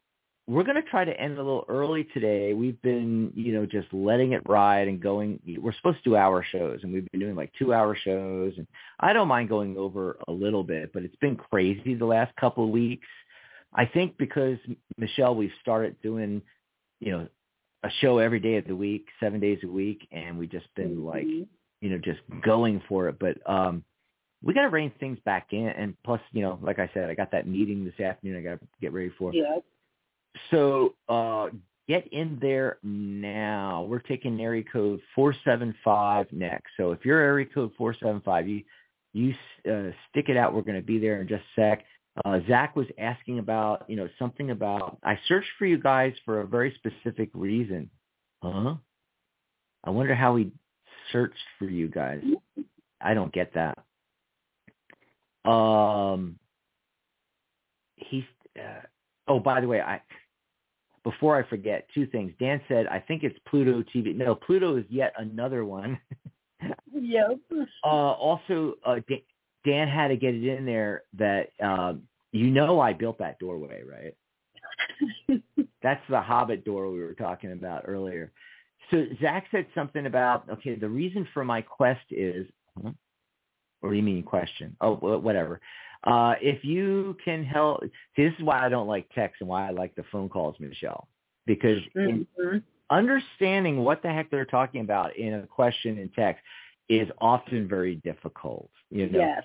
[0.48, 2.54] we're going to try to end a little early today.
[2.54, 5.38] We've been, you know, just letting it ride and going.
[5.60, 8.54] We're supposed to do hour shows, and we've been doing like two-hour shows.
[8.56, 8.66] And
[8.98, 12.64] I don't mind going over a little bit, but it's been crazy the last couple
[12.64, 13.06] of weeks.
[13.74, 14.56] I think because
[14.96, 16.40] Michelle, we've started doing,
[17.00, 17.28] you know,
[17.84, 21.04] a show every day of the week, seven days a week, and we've just been
[21.04, 21.42] like, Mm-hmm.
[21.82, 23.18] you know, just going for it.
[23.18, 23.84] But um
[24.42, 27.14] we got to rein things back in, and plus, you know, like I said, I
[27.14, 28.38] got that meeting this afternoon.
[28.38, 29.34] I got to get ready for.
[29.34, 29.56] Yeah.
[30.50, 31.48] So uh,
[31.88, 33.86] get in there now.
[33.88, 36.72] We're taking area code 475 next.
[36.76, 38.62] So if you're area code 475, you
[39.14, 39.34] you
[39.70, 40.54] uh, stick it out.
[40.54, 41.84] We're going to be there in just a sec.
[42.24, 46.40] Uh, Zach was asking about, you know, something about, I searched for you guys for
[46.40, 47.90] a very specific reason.
[48.42, 48.74] Huh?
[49.84, 50.52] I wonder how he
[51.12, 52.22] searched for you guys.
[53.00, 53.78] I don't get that.
[55.48, 56.38] Um,
[57.96, 58.24] he's,
[58.58, 58.82] uh,
[59.28, 60.00] oh, by the way, I,
[61.04, 62.32] before I forget, two things.
[62.38, 64.14] Dan said, I think it's Pluto TV.
[64.14, 65.98] No, Pluto is yet another one.
[66.92, 67.38] Yep.
[67.84, 69.20] uh, also, uh, Dan,
[69.64, 73.82] Dan had to get it in there that, um, you know, I built that doorway,
[73.84, 75.40] right?
[75.82, 78.32] That's the Hobbit door we were talking about earlier.
[78.90, 82.46] So Zach said something about, okay, the reason for my quest is,
[83.82, 84.76] or you mean question?
[84.80, 85.60] Oh, whatever.
[86.04, 87.82] Uh, if you can help,
[88.16, 90.58] see, this is why I don't like text and why I like the phone calls,
[90.60, 91.08] Michelle,
[91.46, 92.62] because Mhm.
[92.90, 96.42] understanding what the heck they're talking about in a question in text
[96.88, 98.70] is often very difficult.
[98.90, 99.44] You know, Yes.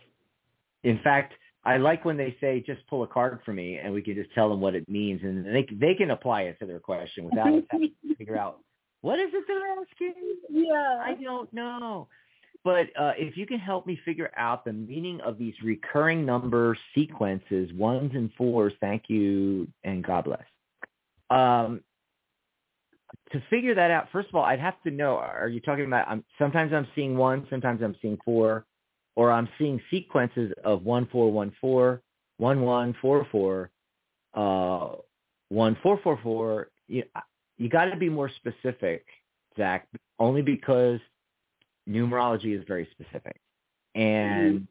[0.84, 1.34] in fact,
[1.66, 4.32] I like when they say, "Just pull a card for me," and we can just
[4.34, 7.54] tell them what it means, and they they can apply it to their question without
[7.54, 8.60] us having to figure out
[9.02, 10.14] what is it they're asking.
[10.50, 11.02] yeah.
[11.02, 12.08] I don't know.
[12.64, 16.78] But uh, if you can help me figure out the meaning of these recurring number
[16.96, 20.46] sequences, ones and fours, thank you and God bless.
[21.30, 21.82] Um,
[23.32, 26.08] to figure that out, first of all, I'd have to know, are you talking about,
[26.08, 28.66] I'm, sometimes I'm seeing one, sometimes I'm seeing four,
[29.16, 32.02] or I'm seeing sequences of one, four, one, four,
[32.38, 33.72] one, one, four, four,
[34.34, 34.96] uh,
[35.50, 36.70] one, four, four, four.
[36.88, 37.04] You,
[37.58, 39.06] you got to be more specific,
[39.58, 39.88] Zach,
[40.20, 41.00] only because
[41.88, 43.40] numerology is very specific.
[43.96, 44.68] And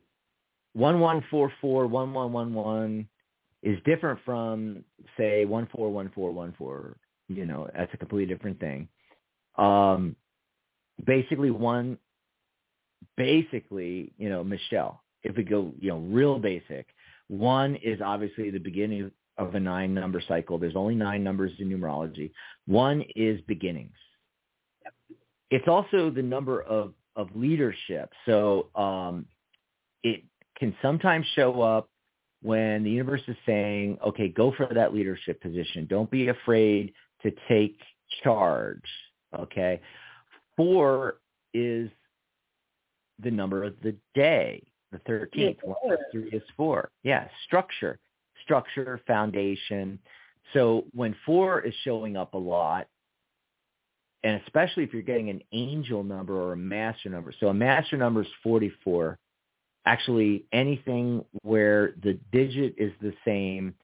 [0.72, 3.08] one one four four one one one one
[3.62, 4.84] is different from
[5.16, 6.96] say one four one four one four.
[7.28, 8.88] You know, that's a completely different thing.
[9.56, 10.16] Um,
[11.04, 11.98] basically, one,
[13.16, 15.02] basically, you know, Michelle.
[15.22, 16.88] If we go, you know, real basic,
[17.28, 20.58] one is obviously the beginning of a nine number cycle.
[20.58, 22.32] There's only nine numbers in numerology.
[22.66, 23.96] One is beginnings.
[25.50, 28.10] It's also the number of of leadership.
[28.26, 29.26] So um,
[30.02, 30.22] it
[30.58, 31.88] can sometimes show up
[32.42, 35.86] when the universe is saying, okay, go for that leadership position.
[35.88, 36.92] Don't be afraid
[37.22, 37.78] to take
[38.22, 38.82] charge.
[39.38, 39.80] Okay.
[40.56, 41.18] Four
[41.54, 41.90] is
[43.22, 45.28] the number of the day, the 13th.
[45.34, 46.90] Yes, One plus three is four.
[47.02, 47.28] Yeah.
[47.46, 47.98] Structure,
[48.42, 49.98] structure, foundation.
[50.52, 52.88] So when four is showing up a lot,
[54.24, 57.32] and especially if you're getting an angel number or a master number.
[57.38, 59.18] So a master number is 44.
[59.84, 63.74] Actually, anything where the digit is the same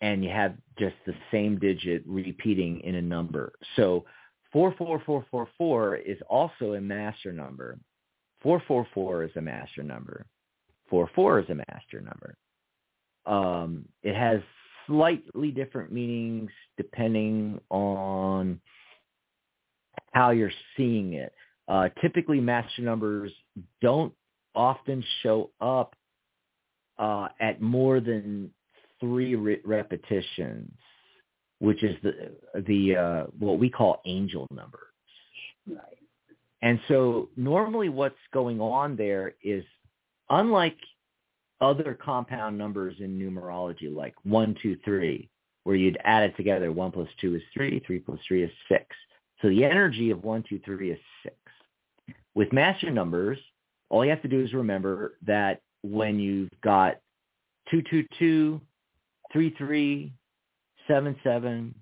[0.00, 3.52] and you have just the same digit repeating in a number.
[3.76, 4.04] So
[4.52, 7.78] 44444 is also a master number.
[8.42, 10.26] 444 is a master number.
[10.90, 12.36] 44 is a master number.
[13.24, 14.40] Um, it has
[14.86, 18.60] slightly different meanings depending on
[20.12, 21.32] how you're seeing it.
[21.68, 23.32] Uh, typically, master numbers
[23.80, 24.12] don't
[24.54, 25.94] often show up
[26.98, 28.50] uh, at more than
[29.00, 30.72] three re- repetitions,
[31.58, 34.80] which is the the uh, what we call angel numbers.
[35.66, 35.98] Right.
[36.62, 39.64] And so normally what's going on there is
[40.30, 40.76] unlike
[41.64, 45.28] other compound numbers in numerology like one, two, three,
[45.64, 48.84] where you'd add it together, one plus two is three, three plus three is six.
[49.42, 51.36] So the energy of one, two, three is six.
[52.34, 53.38] With master numbers,
[53.90, 56.96] all you have to do is remember that when you've got
[57.70, 58.60] two, two, two,
[59.32, 60.12] three, three,
[60.86, 61.74] seven, seven,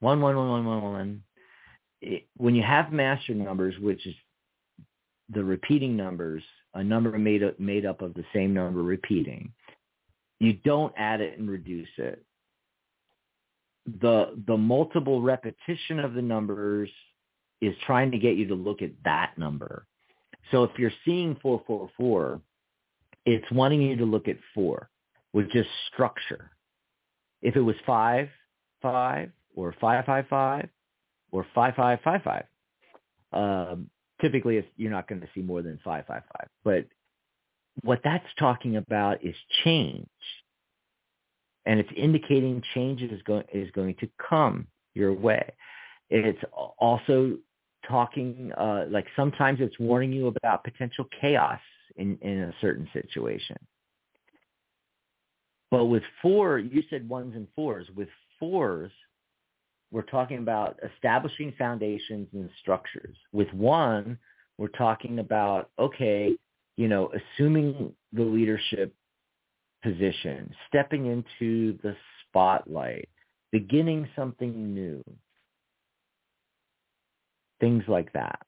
[0.00, 1.22] one, one, one, one, one, one,
[2.00, 4.14] it, when you have master numbers, which is
[5.30, 6.42] the repeating numbers,
[6.74, 9.52] a number made up, made up of the same number repeating,
[10.40, 12.24] you don't add it and reduce it.
[14.00, 16.88] The the multiple repetition of the numbers
[17.60, 19.86] is trying to get you to look at that number.
[20.50, 22.40] So if you're seeing 444,
[23.24, 24.88] it's wanting you to look at 4,
[25.30, 26.50] which is structure.
[27.40, 28.28] If it was 5,
[28.82, 30.68] 5, or 555,
[31.30, 32.44] or 5555.
[33.32, 33.88] Um,
[34.22, 36.48] typically, you're not going to see more than 555.
[36.64, 36.86] But
[37.82, 40.08] what that's talking about is change.
[41.66, 45.52] And it's indicating change is going, is going to come your way.
[46.08, 46.42] It's
[46.78, 47.36] also
[47.86, 51.60] talking, uh, like sometimes it's warning you about potential chaos
[51.96, 53.56] in, in a certain situation.
[55.70, 57.86] But with four, you said ones and fours.
[57.96, 58.08] With
[58.38, 58.90] fours,
[59.92, 63.14] we're talking about establishing foundations and structures.
[63.32, 64.18] With one,
[64.56, 66.34] we're talking about, okay,
[66.76, 68.94] you know, assuming the leadership
[69.82, 71.94] position, stepping into the
[72.26, 73.08] spotlight,
[73.50, 75.04] beginning something new,
[77.60, 78.40] things like that.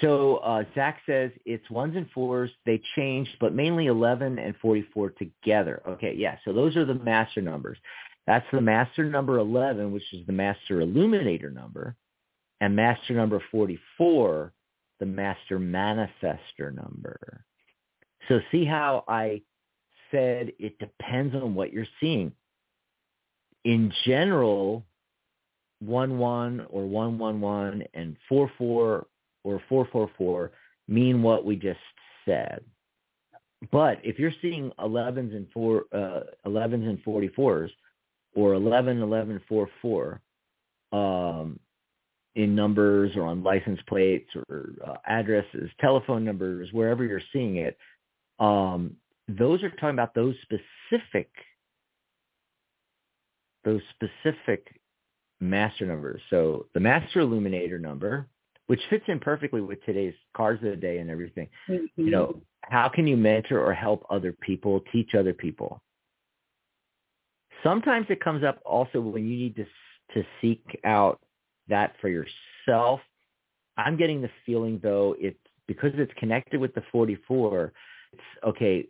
[0.00, 2.50] So uh, Zach says it's ones and fours.
[2.64, 5.82] They changed, but mainly 11 and 44 together.
[5.86, 6.38] Okay, yeah.
[6.44, 7.78] So those are the master numbers.
[8.26, 11.96] That's the master number 11, which is the master illuminator number,
[12.60, 14.52] and master number 44,
[15.00, 17.44] the master manifester number.
[18.28, 19.42] So see how I
[20.12, 22.32] said it depends on what you're seeing.
[23.64, 24.84] In general,
[25.84, 29.06] 1-1 or 1-1-1 and 4-4 or
[29.70, 30.50] 4-4-4
[30.88, 31.80] mean what we just
[32.24, 32.62] said.
[33.70, 37.70] But if you're seeing 11s and 4 uh, 11s and 44s,
[38.34, 40.20] or 111144
[40.92, 41.58] um,
[42.34, 47.76] in numbers or on license plates or uh, addresses, telephone numbers, wherever you're seeing it,
[48.38, 48.96] um,
[49.28, 51.30] those are talking about those specific
[53.64, 54.80] those specific
[55.40, 56.20] master numbers.
[56.30, 58.28] So the master illuminator number,
[58.66, 61.48] which fits in perfectly with today's cars of the day and everything.
[61.68, 62.02] Mm-hmm.
[62.02, 65.80] You know, how can you mentor or help other people, teach other people?
[67.62, 69.66] Sometimes it comes up also when you need to
[70.14, 71.20] to seek out
[71.68, 73.00] that for yourself.
[73.76, 77.72] I'm getting the feeling though it's because it's connected with the 44.
[78.12, 78.88] It's okay.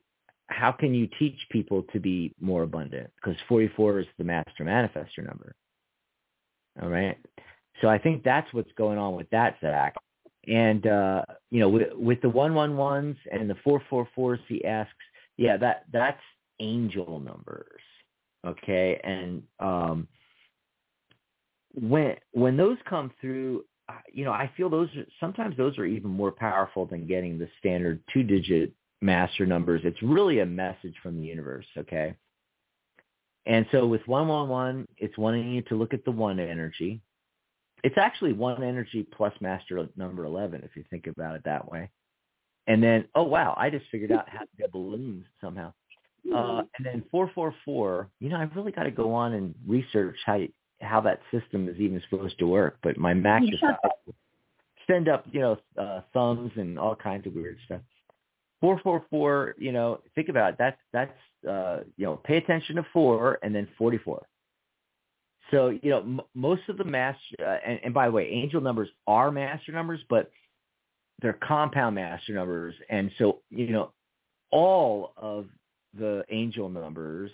[0.49, 3.11] How can you teach people to be more abundant?
[3.17, 5.55] Because 44 is the master manifester number.
[6.83, 7.19] All right.
[7.81, 9.95] So I think that's what's going on with that, Zach.
[10.49, 14.41] And uh, you know, with, with the one one ones and the four four fours,
[14.49, 14.93] he asks,
[15.37, 16.21] yeah, that that's
[16.59, 17.81] angel numbers
[18.45, 19.01] okay?
[19.03, 20.09] And um
[21.75, 23.65] when when those come through
[24.13, 27.49] you know i feel those are, sometimes those are even more powerful than getting the
[27.59, 29.81] standard two digit master numbers.
[29.85, 32.15] It's really a message from the universe okay?
[33.47, 37.01] And so with 111 it's wanting you to look at the one energy.
[37.83, 41.91] It's actually one energy plus master number 11 if you think about it that way.
[42.67, 45.73] And then oh wow i just figured out how to get balloons somehow
[46.31, 46.61] uh, mm-hmm.
[46.77, 50.41] and then 444, you know, I've really got to go on and research how
[50.81, 52.79] how that system is even supposed to work.
[52.83, 53.63] But my Mac just
[54.87, 57.81] send up, you know, uh, thumbs and all kinds of weird stuff.
[58.61, 60.57] 444, you know, think about it.
[60.59, 64.25] That's that's uh, you know, pay attention to four and then 44.
[65.51, 68.61] So you know, m- most of the master, uh, and, and by the way, angel
[68.61, 70.31] numbers are master numbers, but
[71.21, 73.93] they're compound master numbers, and so you know,
[74.51, 75.47] all of
[75.99, 77.31] the angel numbers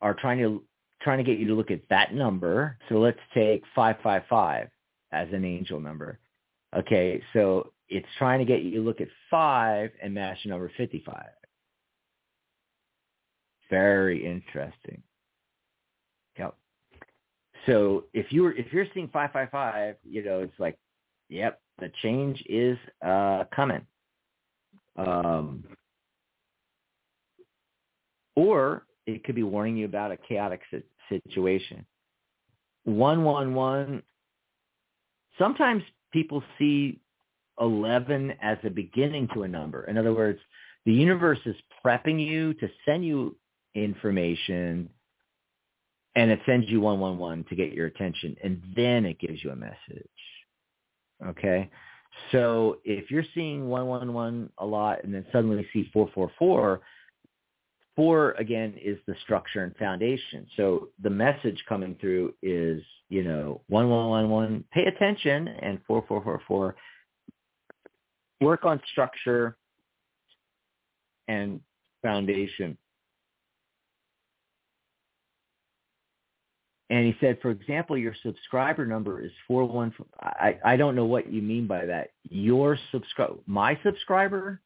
[0.00, 0.62] are trying to
[1.02, 2.78] trying to get you to look at that number.
[2.88, 4.68] So let's take 555
[5.12, 6.18] as an angel number.
[6.74, 10.70] Okay, so it's trying to get you to look at five and match the number
[10.76, 11.24] 55.
[13.70, 15.02] Very interesting.
[16.38, 16.54] Yep.
[17.66, 20.78] So if you're if you're seeing 555, you know, it's like,
[21.28, 23.86] yep, the change is uh, coming.
[24.96, 25.64] Um,
[28.36, 30.60] or it could be warning you about a chaotic
[31.08, 31.84] situation.
[32.84, 34.02] 111,
[35.38, 35.82] sometimes
[36.12, 37.00] people see
[37.60, 39.84] 11 as a beginning to a number.
[39.84, 40.38] In other words,
[40.84, 43.36] the universe is prepping you to send you
[43.74, 44.88] information
[46.14, 49.56] and it sends you 111 to get your attention and then it gives you a
[49.56, 49.76] message.
[51.26, 51.70] Okay?
[52.32, 56.80] So if you're seeing 111 a lot and then suddenly see 444,
[57.96, 60.46] four again is the structure and foundation.
[60.56, 66.76] So the message coming through is, you know, 1111, pay attention and 4444
[68.40, 69.56] work on structure
[71.28, 71.60] and
[72.02, 72.76] foundation.
[76.88, 79.92] And he said, for example, your subscriber number is four one.
[80.20, 82.10] I I don't know what you mean by that.
[82.30, 84.60] Your subscribe, my subscriber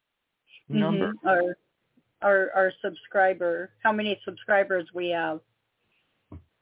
[0.69, 1.51] number, mm-hmm.
[2.21, 5.39] Our our subscriber, how many subscribers we have.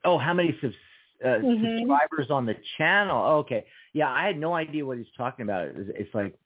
[0.06, 0.76] Oh, how many subs,
[1.23, 1.80] uh, mm-hmm.
[1.80, 3.22] subscribers on the channel?
[3.23, 5.68] Oh, okay, yeah, I had no idea what he's talking about.
[5.68, 6.38] It's, it's like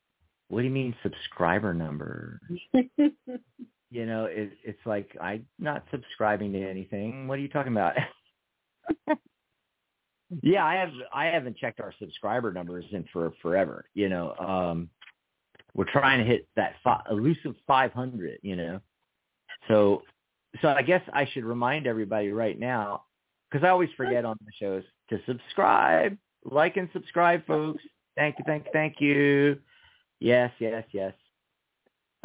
[0.53, 2.39] what do you mean subscriber number?
[2.73, 7.27] you know, it, it's like I'm not subscribing to anything.
[7.27, 7.95] What are you talking about?
[10.43, 13.85] yeah, I have I haven't checked our subscriber numbers in for forever.
[13.95, 14.89] You know, um,
[15.73, 18.39] we're trying to hit that fi- elusive 500.
[18.43, 18.79] You know,
[19.67, 20.03] so
[20.61, 23.03] so I guess I should remind everybody right now
[23.49, 27.81] because I always forget on the shows to subscribe, like and subscribe, folks.
[28.15, 29.59] Thank you, thank you, thank you.
[30.19, 31.13] Yes, yes, yes.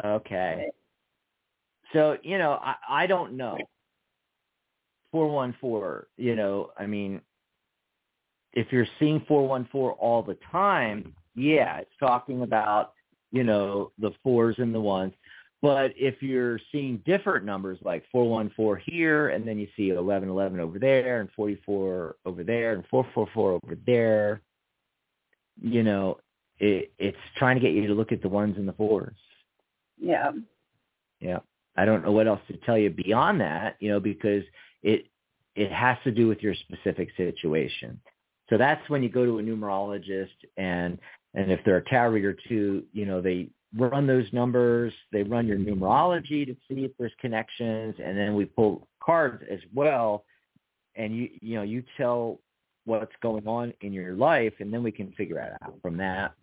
[0.03, 0.69] Okay.
[1.93, 3.57] So, you know, I, I don't know.
[5.11, 7.19] 414, you know, I mean,
[8.53, 12.93] if you're seeing 414 all the time, yeah, it's talking about,
[13.31, 15.13] you know, the fours and the ones.
[15.61, 20.79] But if you're seeing different numbers like 414 here and then you see 1111 over
[20.79, 24.41] there and 44 over there and 444 over there,
[25.61, 26.17] you know,
[26.59, 29.17] it, it's trying to get you to look at the ones and the fours.
[29.99, 30.31] Yeah.
[31.19, 31.39] Yeah.
[31.75, 34.43] I don't know what else to tell you beyond that, you know, because
[34.81, 35.07] it
[35.55, 37.99] it has to do with your specific situation.
[38.49, 40.97] So that's when you go to a numerologist and
[41.33, 45.47] and if they're a tarot reader too, you know, they run those numbers, they run
[45.47, 50.25] your numerology to see if there's connections, and then we pull cards as well.
[50.95, 52.39] And you you know, you tell
[52.85, 56.33] what's going on in your life and then we can figure it out from that.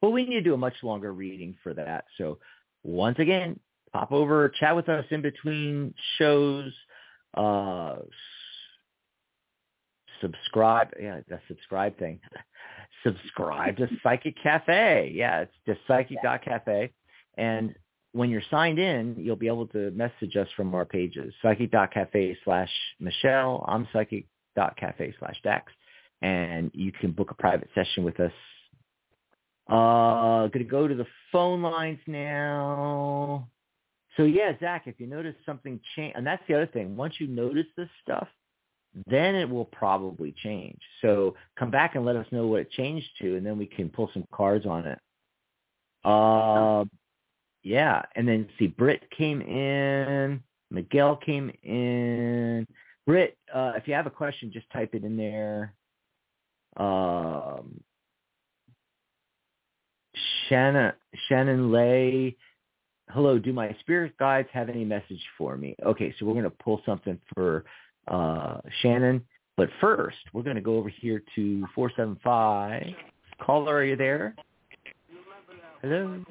[0.00, 2.06] But we need to do a much longer reading for that.
[2.16, 2.38] So
[2.82, 3.60] once again,
[3.92, 6.72] pop over, chat with us in between shows.
[7.34, 7.96] Uh,
[10.20, 10.88] subscribe.
[11.00, 12.20] Yeah, the subscribe thing.
[13.02, 15.12] Subscribe to Psychic Cafe.
[15.14, 16.92] Yeah, it's just psychic.cafe.
[17.36, 17.74] And
[18.12, 22.70] when you're signed in, you'll be able to message us from our pages, psychic.cafe slash
[23.00, 23.64] Michelle.
[23.66, 25.72] I'm psychic.cafe slash Dax.
[26.22, 28.32] And you can book a private session with us
[29.68, 33.48] uh, going to go to the phone lines now.
[34.16, 36.96] So yeah, Zach, if you notice something change, and that's the other thing.
[36.96, 38.28] Once you notice this stuff,
[39.06, 40.78] then it will probably change.
[41.02, 43.88] So come back and let us know what it changed to, and then we can
[43.88, 44.98] pull some cards on it.
[46.04, 46.84] Uh,
[47.62, 52.66] yeah, and then see, Britt came in, Miguel came in.
[53.06, 55.74] Britt, uh, if you have a question, just type it in there.
[56.76, 57.80] Um,
[60.48, 60.92] Shannon
[61.28, 62.36] Shannon Lay.
[63.10, 65.76] Hello, do my spirit guides have any message for me?
[65.84, 67.64] Okay, so we're going to pull something for
[68.08, 69.24] uh, Shannon.
[69.56, 72.82] But first, we're going to go over here to 475.
[73.40, 74.34] Caller, are you there?
[75.82, 76.24] Hello?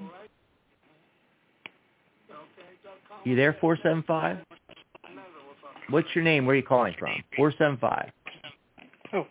[3.23, 4.37] You there, 475?
[5.89, 6.45] What's your name?
[6.45, 7.23] Where are you calling from?
[7.37, 8.11] 475.
[9.13, 9.27] Oh,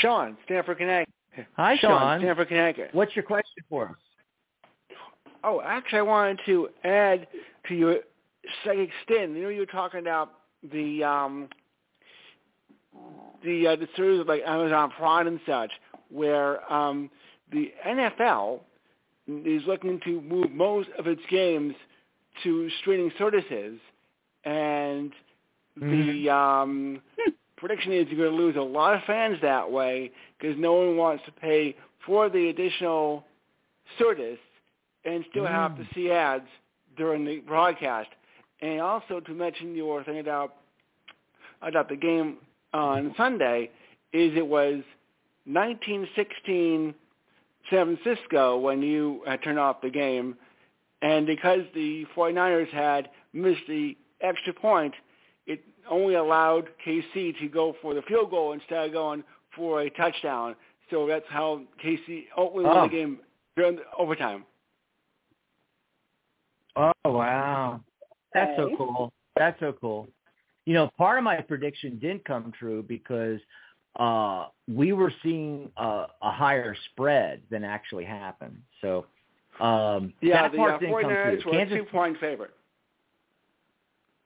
[0.00, 1.14] Sean, Stamford, Connecticut.
[1.56, 1.90] Hi, Sean.
[1.90, 2.20] Sean.
[2.20, 2.90] Stamford, Connecticut.
[2.92, 4.96] What's your question for us?
[5.44, 7.26] Oh, actually, I wanted to add
[7.68, 7.96] to your
[8.64, 9.36] psychic stint.
[9.36, 10.30] You know, you were talking about
[10.72, 11.48] the um,
[13.44, 15.70] the uh, the series of like Amazon Prime and such,
[16.10, 17.10] where um,
[17.52, 18.60] the NFL
[19.28, 21.74] is looking to move most of its games
[22.42, 23.78] to streaming services,
[24.44, 25.12] and
[25.78, 26.24] mm-hmm.
[26.24, 27.02] the um,
[27.56, 30.96] prediction is you're going to lose a lot of fans that way because no one
[30.96, 33.24] wants to pay for the additional
[33.98, 34.38] service
[35.04, 35.50] and still Mm.
[35.50, 36.48] have to see ads
[36.96, 38.08] during the broadcast.
[38.60, 40.54] And also to mention your thing about
[41.60, 42.38] about the game
[42.72, 43.70] on Sunday
[44.12, 44.82] is it was
[45.46, 46.94] 1916
[47.70, 50.36] San Francisco when you had turned off the game,
[51.00, 54.94] and because the 49ers had missed the extra point,
[55.46, 59.24] it only allowed KC to go for the field goal instead of going
[59.56, 60.54] for a touchdown.
[60.90, 62.82] So that's how KC only won Oh.
[62.82, 63.18] the game
[63.56, 64.44] during the overtime.
[66.76, 67.80] Oh wow,
[68.32, 69.12] that's so cool.
[69.36, 70.08] That's so cool.
[70.66, 73.40] You know, part of my prediction didn't come true because
[73.98, 78.58] uh we were seeing a, a higher spread than actually happened.
[78.80, 79.06] So
[79.60, 81.52] um Yeah, that the part uh, didn't come 49ers true.
[81.52, 82.52] were a Kansas, two-point favorite.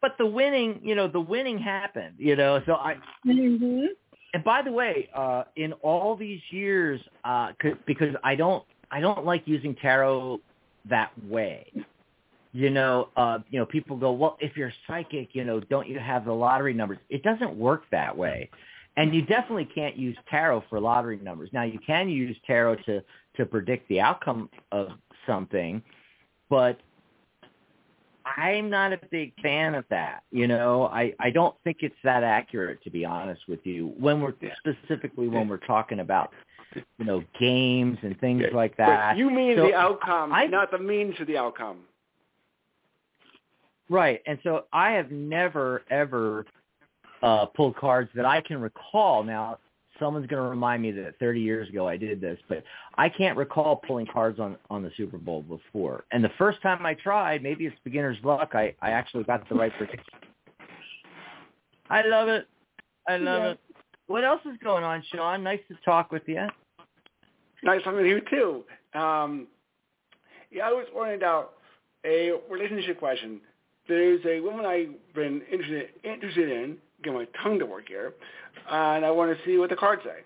[0.01, 2.15] but the winning, you know, the winning happened.
[2.19, 2.97] You know, so I
[3.27, 3.89] Mhm.
[4.35, 9.01] and by the way, uh, in all these years, uh, c- because I don't, I
[9.01, 10.41] don't like using tarot
[10.89, 11.73] that way.
[12.57, 15.99] You know, uh, you know, people go, well, if you're psychic, you know, don't you
[15.99, 16.97] have the lottery numbers?
[17.11, 18.49] It doesn't work that way,
[18.97, 21.51] and you definitely can't use tarot for lottery numbers.
[21.53, 23.03] Now, you can use tarot to
[23.37, 24.89] to predict the outcome of
[25.27, 25.83] something,
[26.49, 26.81] but
[28.25, 30.23] I'm not a big fan of that.
[30.31, 33.93] You know, I I don't think it's that accurate to be honest with you.
[33.99, 34.33] When we're
[34.67, 36.33] specifically when we're talking about
[36.75, 39.19] you know games and things like But that.
[39.19, 41.81] you mean So the outcome, I- not the means to the outcome.
[43.89, 44.21] Right.
[44.27, 46.45] And so I have never ever
[47.23, 49.23] uh pulled cards that I can recall.
[49.23, 49.59] Now
[49.99, 52.63] someone's going to remind me that 30 years ago I did this, but
[52.99, 56.05] I can't recall pulling cards on on the Super Bowl before.
[56.13, 59.55] And the first time I tried, maybe it's beginner's luck, I I actually got the
[59.55, 60.05] right prediction.
[61.91, 62.47] I love it.
[63.09, 63.51] I love Yeah.
[63.51, 63.61] it.
[64.09, 65.43] What else is going on, Sean?
[65.43, 66.47] Nice to talk with you.
[67.63, 68.65] Nice talking to you too.
[68.99, 69.47] Um,
[70.53, 71.55] yeah, I was wondering about
[72.05, 73.41] a relationship question.
[73.89, 76.77] There's a woman I've been interested interested in.
[77.03, 78.15] Get my tongue to work here,
[78.71, 80.25] and I want to see what the cards say.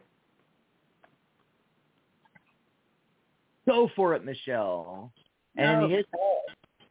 [3.68, 5.12] Go for it, Michelle.
[5.56, 6.04] And in the,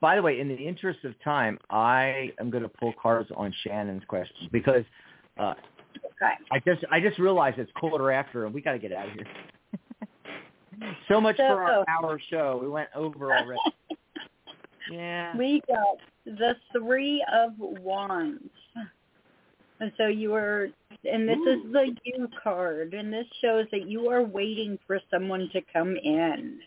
[0.02, 3.54] by the way, in the interest of time, I am going to pull cards on
[3.64, 4.84] Shannon's question because
[5.40, 5.54] uh,
[6.22, 6.34] Okay.
[6.52, 9.14] I just I just realized it's quarter after and we got to get out of
[9.14, 9.28] here.
[11.08, 12.60] so much for our hour show.
[12.62, 13.60] We went over already.
[14.90, 15.36] Yeah.
[15.38, 18.50] We got the three of wands.
[19.80, 20.68] And so you are,
[21.10, 25.50] and this is the you card, and this shows that you are waiting for someone
[25.54, 26.60] to come in.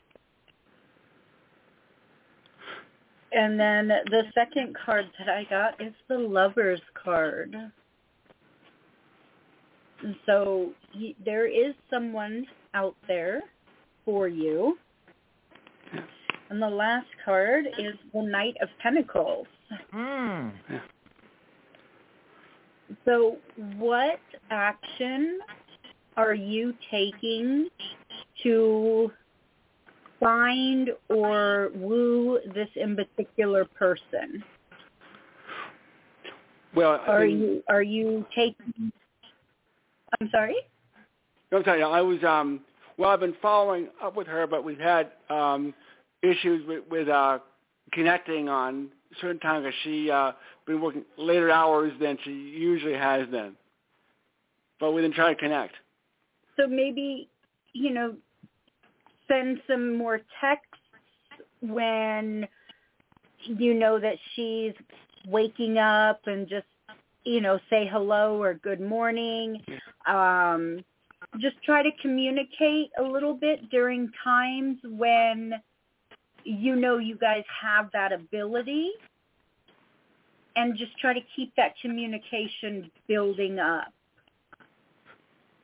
[3.32, 7.54] And then the second card that I got is the lover's card.
[10.02, 13.42] And so he, there is someone out there
[14.04, 14.78] for you.
[16.52, 19.46] And the last card is the Knight of Pentacles.
[19.94, 20.52] Mm.
[23.06, 23.38] So
[23.78, 24.20] what
[24.50, 25.38] action
[26.18, 27.70] are you taking
[28.42, 29.10] to
[30.20, 34.44] find or woo this in particular person?
[36.74, 38.92] Well, Are you are you taking
[40.20, 40.56] I'm sorry?
[41.50, 41.82] I'm sorry.
[41.82, 42.60] I was um.
[42.98, 45.72] Well, I've been following up with her, but we've had um
[46.22, 47.38] issues with, with uh
[47.92, 48.88] connecting on
[49.20, 49.64] certain times.
[49.64, 50.32] 'cause She uh
[50.66, 53.56] been working later hours than she usually has been.
[54.80, 55.74] But we've been trying to connect.
[56.56, 57.28] So maybe,
[57.72, 58.14] you know,
[59.28, 60.68] send some more texts
[61.60, 62.46] when
[63.44, 64.72] you know that she's
[65.26, 66.66] waking up and just,
[67.24, 69.62] you know, say hello or good morning.
[70.06, 70.84] Um,
[71.38, 75.54] just try to communicate a little bit during times when
[76.44, 78.90] you know you guys have that ability
[80.56, 83.92] and just try to keep that communication building up.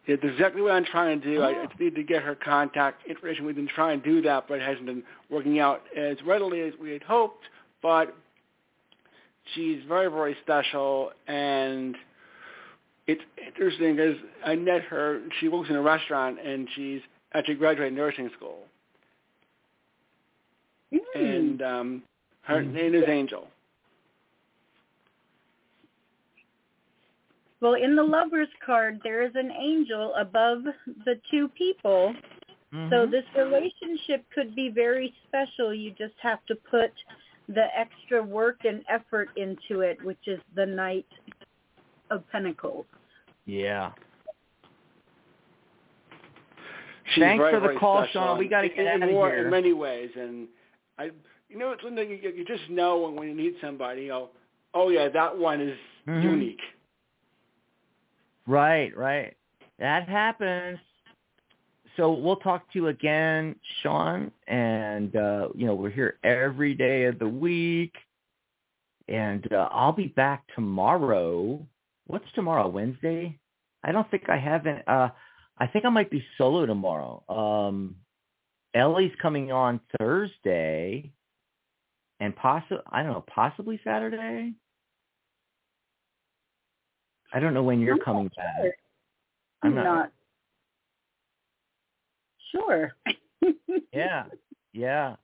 [0.07, 1.43] It's exactly what I'm trying to do.
[1.43, 3.45] I, I just need to get her contact information.
[3.45, 6.73] We've been trying to do that, but it hasn't been working out as readily as
[6.81, 7.45] we had hoped.
[7.83, 8.17] But
[9.55, 11.95] she's very, very special, and
[13.07, 15.21] it's interesting because I met her.
[15.41, 17.03] She works in a restaurant, and she's
[17.35, 18.61] actually graduated nursing school.
[21.19, 22.03] And um,
[22.43, 23.49] her name is Angel.
[27.61, 30.63] Well, in the lover's card, there is an angel above
[31.05, 32.15] the two people.
[32.71, 33.11] So Mhm.
[33.11, 35.73] this relationship could be very special.
[35.75, 36.93] You just have to put
[37.49, 41.07] the extra work and effort into it, which is the Knight
[42.11, 42.85] of Pentacles.
[43.47, 43.93] Yeah.
[47.07, 48.39] She's Thanks very, for the call, special Sean.
[48.39, 49.45] We got to in- get out in of more, here.
[49.47, 50.47] In many ways, and
[50.99, 51.11] I,
[51.49, 54.03] you know, it's something you, you just know when, when you need somebody.
[54.03, 54.31] You know,
[54.75, 56.23] oh yeah, that one is Mhm.
[56.23, 56.61] unique.
[58.47, 59.37] Right, right.
[59.79, 60.79] That happens.
[61.97, 67.05] So we'll talk to you again, Sean, and uh, you know we're here every day
[67.05, 67.95] of the week,
[69.09, 71.67] and uh, I'll be back tomorrow.
[72.07, 72.69] What's tomorrow?
[72.69, 73.39] Wednesday?
[73.85, 74.87] I don't think I haven't.
[74.87, 75.09] Uh,
[75.59, 77.23] I think I might be solo tomorrow.
[77.29, 77.97] Um,
[78.79, 81.11] Ellie's coming on Thursday,
[82.21, 84.55] and possibly I don't know, possibly Saturday.
[87.33, 88.55] I don't know when you're I'm coming back.
[88.63, 88.73] sure.
[89.63, 90.13] I'm not-
[92.53, 92.93] sure.
[93.93, 94.25] Yeah,
[94.73, 95.17] yeah.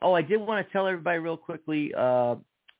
[0.00, 1.92] Oh, I did want to tell everybody real quickly.
[1.96, 2.36] Uh,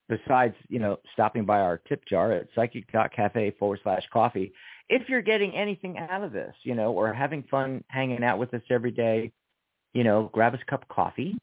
[0.08, 4.52] besides, you know, stopping by our tip jar at psychic.cafe forward slash coffee,
[4.88, 8.52] if you're getting anything out of this, you know, or having fun hanging out with
[8.54, 9.32] us every day,
[9.94, 11.36] you know, grab us a cup of coffee,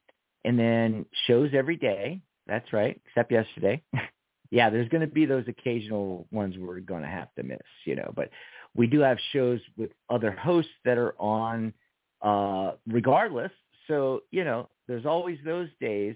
[0.46, 2.22] and then shows every day.
[2.48, 3.84] That's right, except yesterday.
[4.52, 7.96] yeah, there's going to be those occasional ones we're going to have to miss, you
[7.96, 8.30] know, but
[8.76, 11.74] we do have shows with other hosts that are on
[12.22, 13.52] uh, regardless.
[13.88, 16.16] So, you know, there's always those days.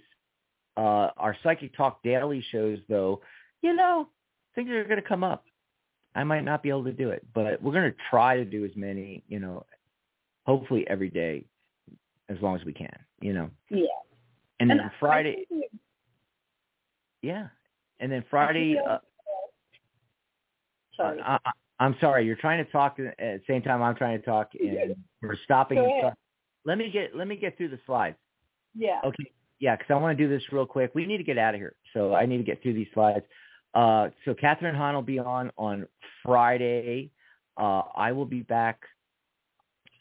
[0.75, 3.21] Uh, our Psychic Talk daily shows, though,
[3.61, 4.07] you know,
[4.55, 5.45] things are going to come up.
[6.15, 8.65] I might not be able to do it, but we're going to try to do
[8.65, 9.65] as many, you know,
[10.45, 11.45] hopefully every day
[12.29, 13.49] as long as we can, you know.
[13.69, 13.85] Yeah.
[14.59, 15.45] And then I Friday,
[17.21, 17.47] yeah.
[17.99, 18.97] And then Friday, feel- uh,
[20.95, 21.19] Sorry.
[21.21, 24.25] I, I, I'm sorry, you're trying to talk at the same time I'm trying to
[24.25, 25.79] talk, and we're stopping.
[25.79, 26.13] And start-
[26.65, 28.15] Let me get let me get through the slides.
[28.75, 29.01] yeah.
[29.03, 30.91] Okay, yeah, because I want to do this real quick.
[30.93, 33.25] We need to get out of here, so I need to get through these slides.
[33.73, 35.87] Uh, so Catherine Hahn will be on on
[36.23, 37.11] Friday.
[37.57, 38.81] Uh, I will be back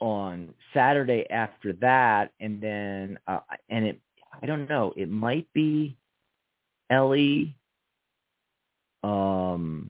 [0.02, 3.38] on Saturday after that, and then uh,
[3.70, 4.00] and it
[4.42, 4.92] I don't know.
[4.96, 5.96] It might be
[6.90, 7.54] Ellie.
[9.04, 9.88] Um,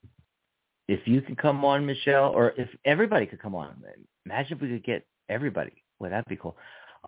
[0.87, 3.75] if you can come on, Michelle, or if everybody could come on.
[4.25, 5.83] Imagine if we could get everybody.
[5.99, 6.55] Well, that'd be cool.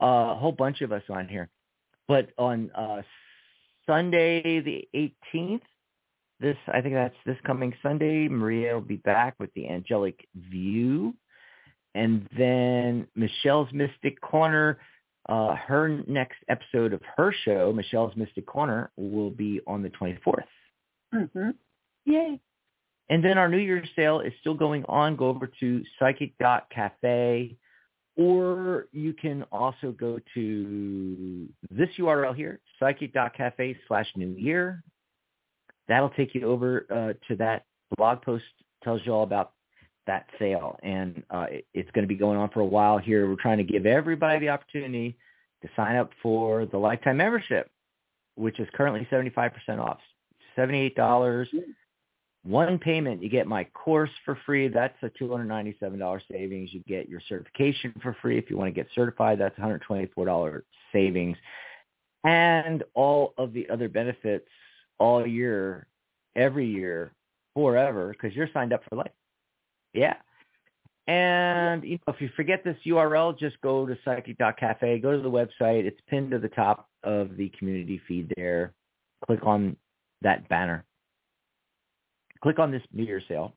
[0.01, 1.49] Uh, a whole bunch of us on here.
[2.07, 3.03] But on uh,
[3.85, 4.87] Sunday the
[5.33, 5.61] 18th,
[6.39, 11.13] this I think that's this coming Sunday, Maria will be back with the Angelic View.
[11.95, 14.77] And then Michelle's Mystic Corner,
[15.27, 20.43] uh, her next episode of her show, Michelle's Mystic Corner, will be on the 24th.
[21.11, 21.49] hmm
[22.05, 22.39] Yay.
[23.09, 25.15] And then our New Year's sale is still going on.
[25.15, 27.57] Go over to psychic.cafe
[28.17, 34.83] or you can also go to this URL here, psychic.cafe slash new year.
[35.87, 37.65] That'll take you over uh, to that
[37.97, 38.45] blog post
[38.83, 39.51] tells you all about
[40.07, 40.77] that sale.
[40.83, 43.27] And uh, it, it's going to be going on for a while here.
[43.27, 45.17] We're trying to give everybody the opportunity
[45.61, 47.69] to sign up for the lifetime membership,
[48.35, 49.99] which is currently 75% off.
[50.57, 51.47] $78
[52.45, 54.67] one payment, you get my course for free.
[54.67, 56.71] That's a $297 savings.
[56.73, 58.37] You get your certification for free.
[58.37, 60.61] If you want to get certified, that's $124
[60.93, 61.37] savings.
[62.23, 64.47] And all of the other benefits
[64.99, 65.87] all year,
[66.35, 67.13] every year,
[67.55, 69.11] forever, because you're signed up for life.
[69.95, 70.15] Yeah.
[71.07, 75.29] And you know, if you forget this URL, just go to psychic.cafe, go to the
[75.29, 75.85] website.
[75.85, 78.73] It's pinned to the top of the community feed there.
[79.25, 79.77] Click on
[80.21, 80.85] that banner
[82.45, 83.55] click on this New Year's sale.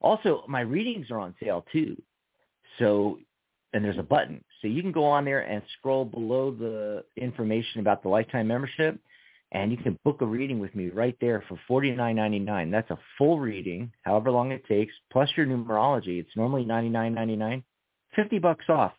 [0.00, 2.00] Also, my readings are on sale too.
[2.78, 3.18] So,
[3.72, 4.44] and there's a button.
[4.60, 9.00] So you can go on there and scroll below the information about the lifetime membership
[9.52, 12.70] and you can book a reading with me right there for forty nine ninety nine.
[12.70, 16.18] That's a full reading, however long it takes, plus your numerology.
[16.18, 17.62] It's normally ninety nine ninety nine.
[18.16, 18.92] Fifty bucks off.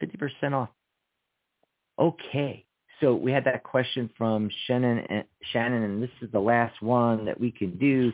[0.00, 0.68] Fifty percent off.
[1.98, 2.64] Okay.
[3.00, 7.24] So we had that question from Shannon and Shannon and this is the last one
[7.24, 8.12] that we can do.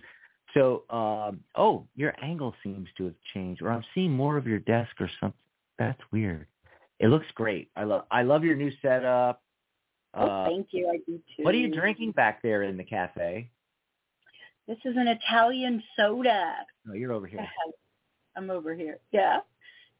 [0.54, 4.60] So, um, oh, your angle seems to have changed, or I'm seeing more of your
[4.60, 5.38] desk or something.
[5.78, 6.46] That's weird.
[6.98, 7.68] It looks great.
[7.76, 9.42] I love I love your new setup.
[10.18, 10.88] Oh, Uh, thank you.
[10.88, 11.42] I do too.
[11.44, 13.50] what are you drinking back there in the cafe?
[14.66, 16.54] This is an Italian soda.
[16.84, 17.46] No, you're over here.
[18.36, 18.98] I'm over here.
[19.12, 19.40] Yeah.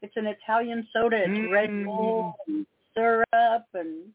[0.01, 1.17] It's an Italian soda.
[1.25, 1.85] It's Red Mm.
[1.85, 4.11] Bull and syrup and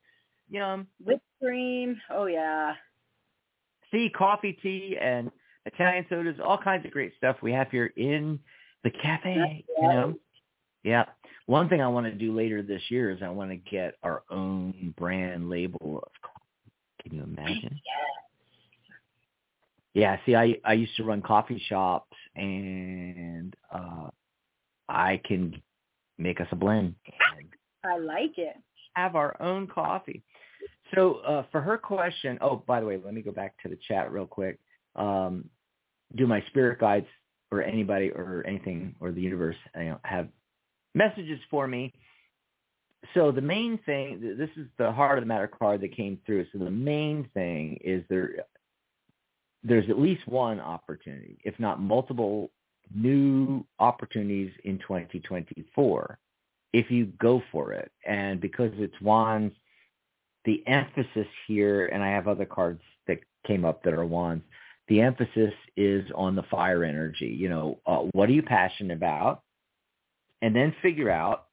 [0.50, 0.86] Yum.
[1.04, 2.00] whipped cream.
[2.10, 2.74] Oh yeah.
[3.90, 5.30] See, coffee, tea, and
[5.66, 8.38] Italian sodas, all kinds of great stuff we have here in
[8.84, 9.34] the cafe.
[9.36, 9.94] That's You right.
[9.94, 10.14] know.
[10.84, 11.04] Yeah.
[11.46, 14.22] One thing I want to do later this year is I want to get our
[14.30, 16.72] own brand label of coffee.
[17.02, 17.80] Can you imagine?
[19.94, 24.08] Yeah, see, I I used to run coffee shops, and uh
[24.88, 25.60] I can
[26.18, 26.94] make us a blend.
[27.06, 27.48] And
[27.84, 28.56] I like it.
[28.94, 30.22] Have our own coffee.
[30.94, 33.78] So uh, for her question, oh, by the way, let me go back to the
[33.88, 34.58] chat real quick.
[34.94, 35.48] Um,
[36.14, 37.06] do my spirit guides
[37.50, 40.28] or anybody or anything or the universe you know, have
[40.94, 41.92] messages for me?
[43.14, 46.46] So the main thing, this is the heart of the matter card that came through.
[46.52, 48.44] So the main thing is there,
[49.64, 52.50] there's at least one opportunity, if not multiple
[52.94, 56.18] new opportunities in 2024
[56.72, 57.90] if you go for it.
[58.06, 59.54] And because it's wands,
[60.44, 64.44] the emphasis here, and I have other cards that came up that are wands,
[64.88, 67.26] the emphasis is on the fire energy.
[67.26, 69.42] You know, uh, what are you passionate about?
[70.42, 71.46] And then figure out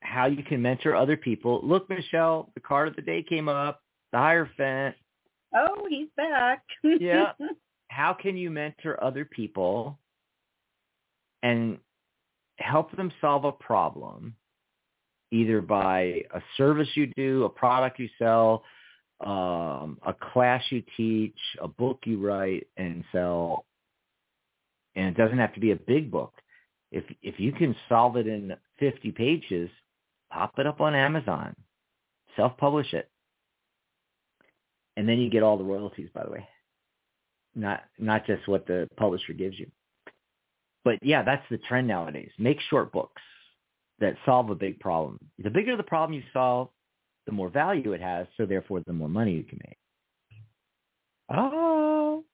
[0.00, 1.60] how you can mentor other people.
[1.62, 3.80] Look, Michelle, the card of the day came up,
[4.12, 4.94] the Hierophant.
[5.54, 6.62] Oh, he's back.
[6.82, 7.32] yeah.
[7.88, 9.98] How can you mentor other people
[11.42, 11.78] and
[12.58, 14.34] help them solve a problem
[15.30, 18.62] either by a service you do, a product you sell,
[19.24, 23.64] um, a class you teach, a book you write and sell.
[24.94, 26.34] And it doesn't have to be a big book.
[26.94, 29.68] If if you can solve it in 50 pages,
[30.30, 31.56] pop it up on Amazon,
[32.36, 33.10] self-publish it,
[34.96, 36.08] and then you get all the royalties.
[36.14, 36.48] By the way,
[37.56, 39.68] not not just what the publisher gives you.
[40.84, 42.30] But yeah, that's the trend nowadays.
[42.38, 43.22] Make short books
[43.98, 45.18] that solve a big problem.
[45.42, 46.68] The bigger the problem you solve,
[47.26, 49.78] the more value it has, so therefore the more money you can make.
[51.28, 52.24] Oh.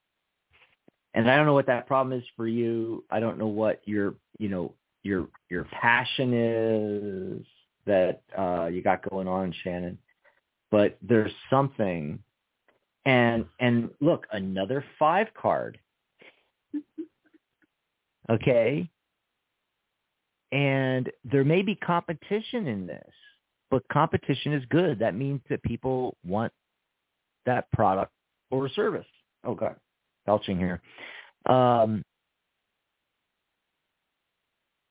[1.14, 3.04] And I don't know what that problem is for you.
[3.10, 7.46] I don't know what your, you know, your your passion is
[7.86, 9.98] that uh you got going on, Shannon.
[10.70, 12.18] But there's something
[13.06, 15.78] and and look, another 5 card
[18.30, 18.88] Okay?
[20.52, 23.12] And there may be competition in this,
[23.70, 24.98] but competition is good.
[24.98, 26.52] That means that people want
[27.46, 28.12] that product
[28.50, 29.06] or service.
[29.44, 29.76] Oh God,
[30.26, 30.80] belching here.
[31.46, 32.02] Um,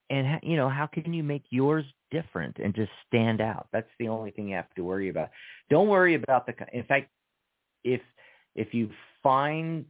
[0.10, 3.68] and you know, how can you make yours different and just stand out?
[3.72, 5.30] That's the only thing you have to worry about.
[5.70, 6.54] Don't worry about the.
[6.74, 7.10] In fact,
[7.84, 8.02] if
[8.56, 8.90] if you
[9.22, 9.86] find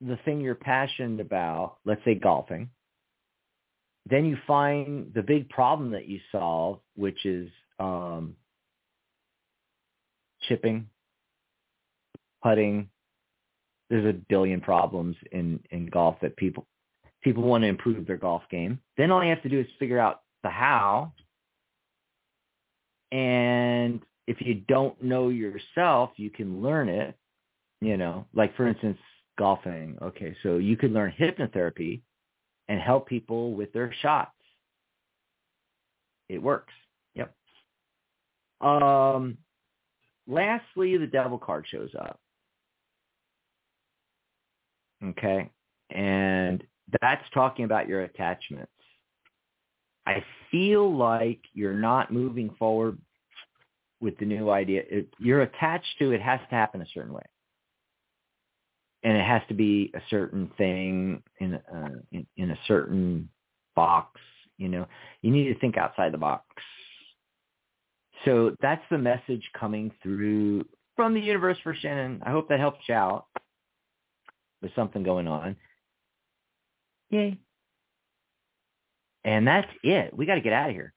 [0.00, 2.68] the thing you're passionate about, let's say golfing,
[4.08, 7.48] then you find the big problem that you solve, which is
[7.78, 8.34] um,
[10.48, 10.88] chipping,
[12.42, 12.88] putting.
[13.92, 16.66] There's a billion problems in, in golf that people
[17.22, 18.80] people want to improve their golf game.
[18.96, 21.12] Then all you have to do is figure out the how.
[23.12, 27.14] And if you don't know yourself, you can learn it.
[27.82, 28.96] You know, like for instance,
[29.38, 29.98] golfing.
[30.00, 32.00] Okay, so you could learn hypnotherapy
[32.68, 34.30] and help people with their shots.
[36.30, 36.72] It works.
[37.14, 37.34] Yep.
[38.62, 39.36] Um,
[40.26, 42.21] lastly, the devil card shows up.
[45.04, 45.50] Okay,
[45.90, 46.62] and
[47.00, 48.70] that's talking about your attachments.
[50.06, 52.98] I feel like you're not moving forward
[54.00, 54.82] with the new idea.
[54.90, 57.22] It, you're attached to it has to happen a certain way
[59.02, 63.28] and it has to be a certain thing in, uh, in in a certain
[63.74, 64.20] box.
[64.58, 64.86] You know,
[65.22, 66.44] you need to think outside the box.
[68.24, 70.64] So that's the message coming through
[70.94, 72.22] from the universe for Shannon.
[72.24, 73.26] I hope that helps you out
[74.62, 75.56] with something going on.
[77.10, 77.38] Yay.
[79.24, 80.16] And that's it.
[80.16, 80.94] We got to get out of here.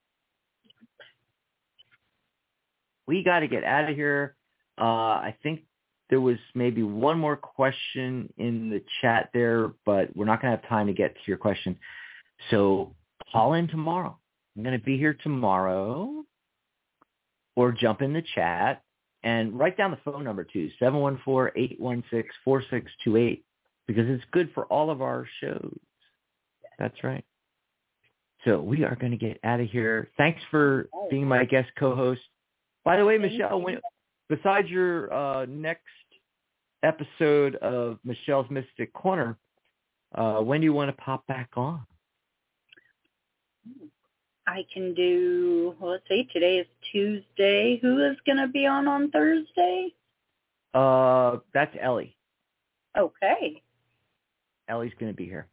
[3.07, 4.35] We got to get out of here.
[4.79, 5.61] Uh, I think
[6.09, 10.59] there was maybe one more question in the chat there, but we're not going to
[10.59, 11.77] have time to get to your question.
[12.49, 12.95] So
[13.31, 14.17] call in tomorrow.
[14.55, 16.23] I'm going to be here tomorrow
[17.55, 18.81] or jump in the chat
[19.23, 23.43] and write down the phone number too, 714-816-4628
[23.87, 25.77] because it's good for all of our shows.
[26.79, 27.23] That's right.
[28.43, 30.09] So we are going to get out of here.
[30.17, 32.21] Thanks for being my guest co-host.
[32.83, 33.79] By the way, Michelle, when,
[34.29, 35.81] besides your uh, next
[36.83, 39.37] episode of Michelle's Mystic Corner,
[40.13, 41.81] uh, when do you want to pop back on?
[44.47, 47.79] I can do, well, let's see, today is Tuesday.
[47.81, 49.91] Who is going to be on on Thursday?
[50.75, 52.15] Uh, that's Ellie.
[52.95, 53.63] Okay.
[54.67, 55.47] Ellie's going to be here.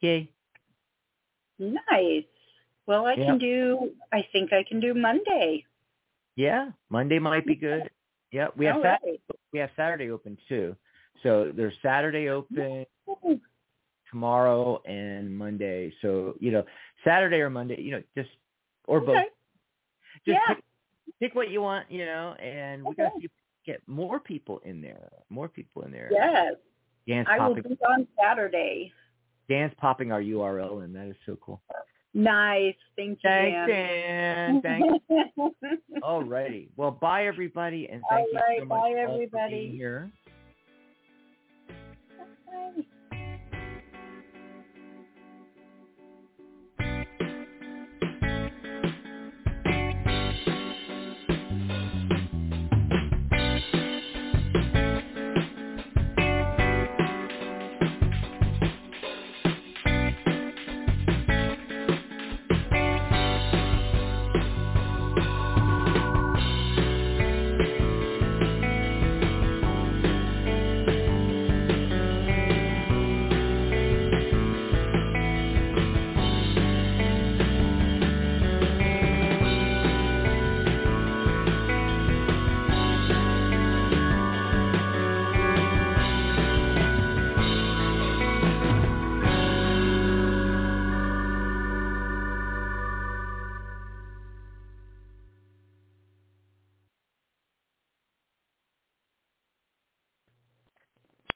[0.00, 0.30] Yay.
[1.58, 2.24] Nice.
[2.86, 3.26] Well, I yep.
[3.26, 5.64] can do, I think I can do Monday.
[6.36, 7.90] Yeah, Monday might be good.
[8.30, 9.38] Yeah, we have All Saturday, right.
[9.52, 10.76] we have Saturday open too.
[11.22, 12.86] So there's Saturday open
[14.10, 15.92] tomorrow and Monday.
[16.00, 16.64] So you know
[17.04, 18.30] Saturday or Monday, you know just
[18.86, 19.06] or okay.
[19.06, 19.24] both.
[20.26, 20.54] just Yeah.
[20.54, 20.64] pick,
[21.20, 24.20] pick what you want, you know, and we gotta see if we can get more
[24.20, 25.10] people in there.
[25.30, 26.08] More people in there.
[26.12, 26.54] Yes.
[27.08, 28.92] Dan's I will be on Saturday.
[29.48, 31.60] Dan's popping our URL and that is so cool.
[32.14, 32.74] Nice.
[32.96, 34.60] Thank you, Thanks, Dan.
[34.62, 34.98] Dan.
[35.08, 35.54] Thanks.
[36.02, 36.68] Alrighty.
[36.76, 39.54] Well, bye everybody, and thank All right, you so much bye, all for everybody.
[39.54, 40.10] being here.
[42.46, 42.82] Bye.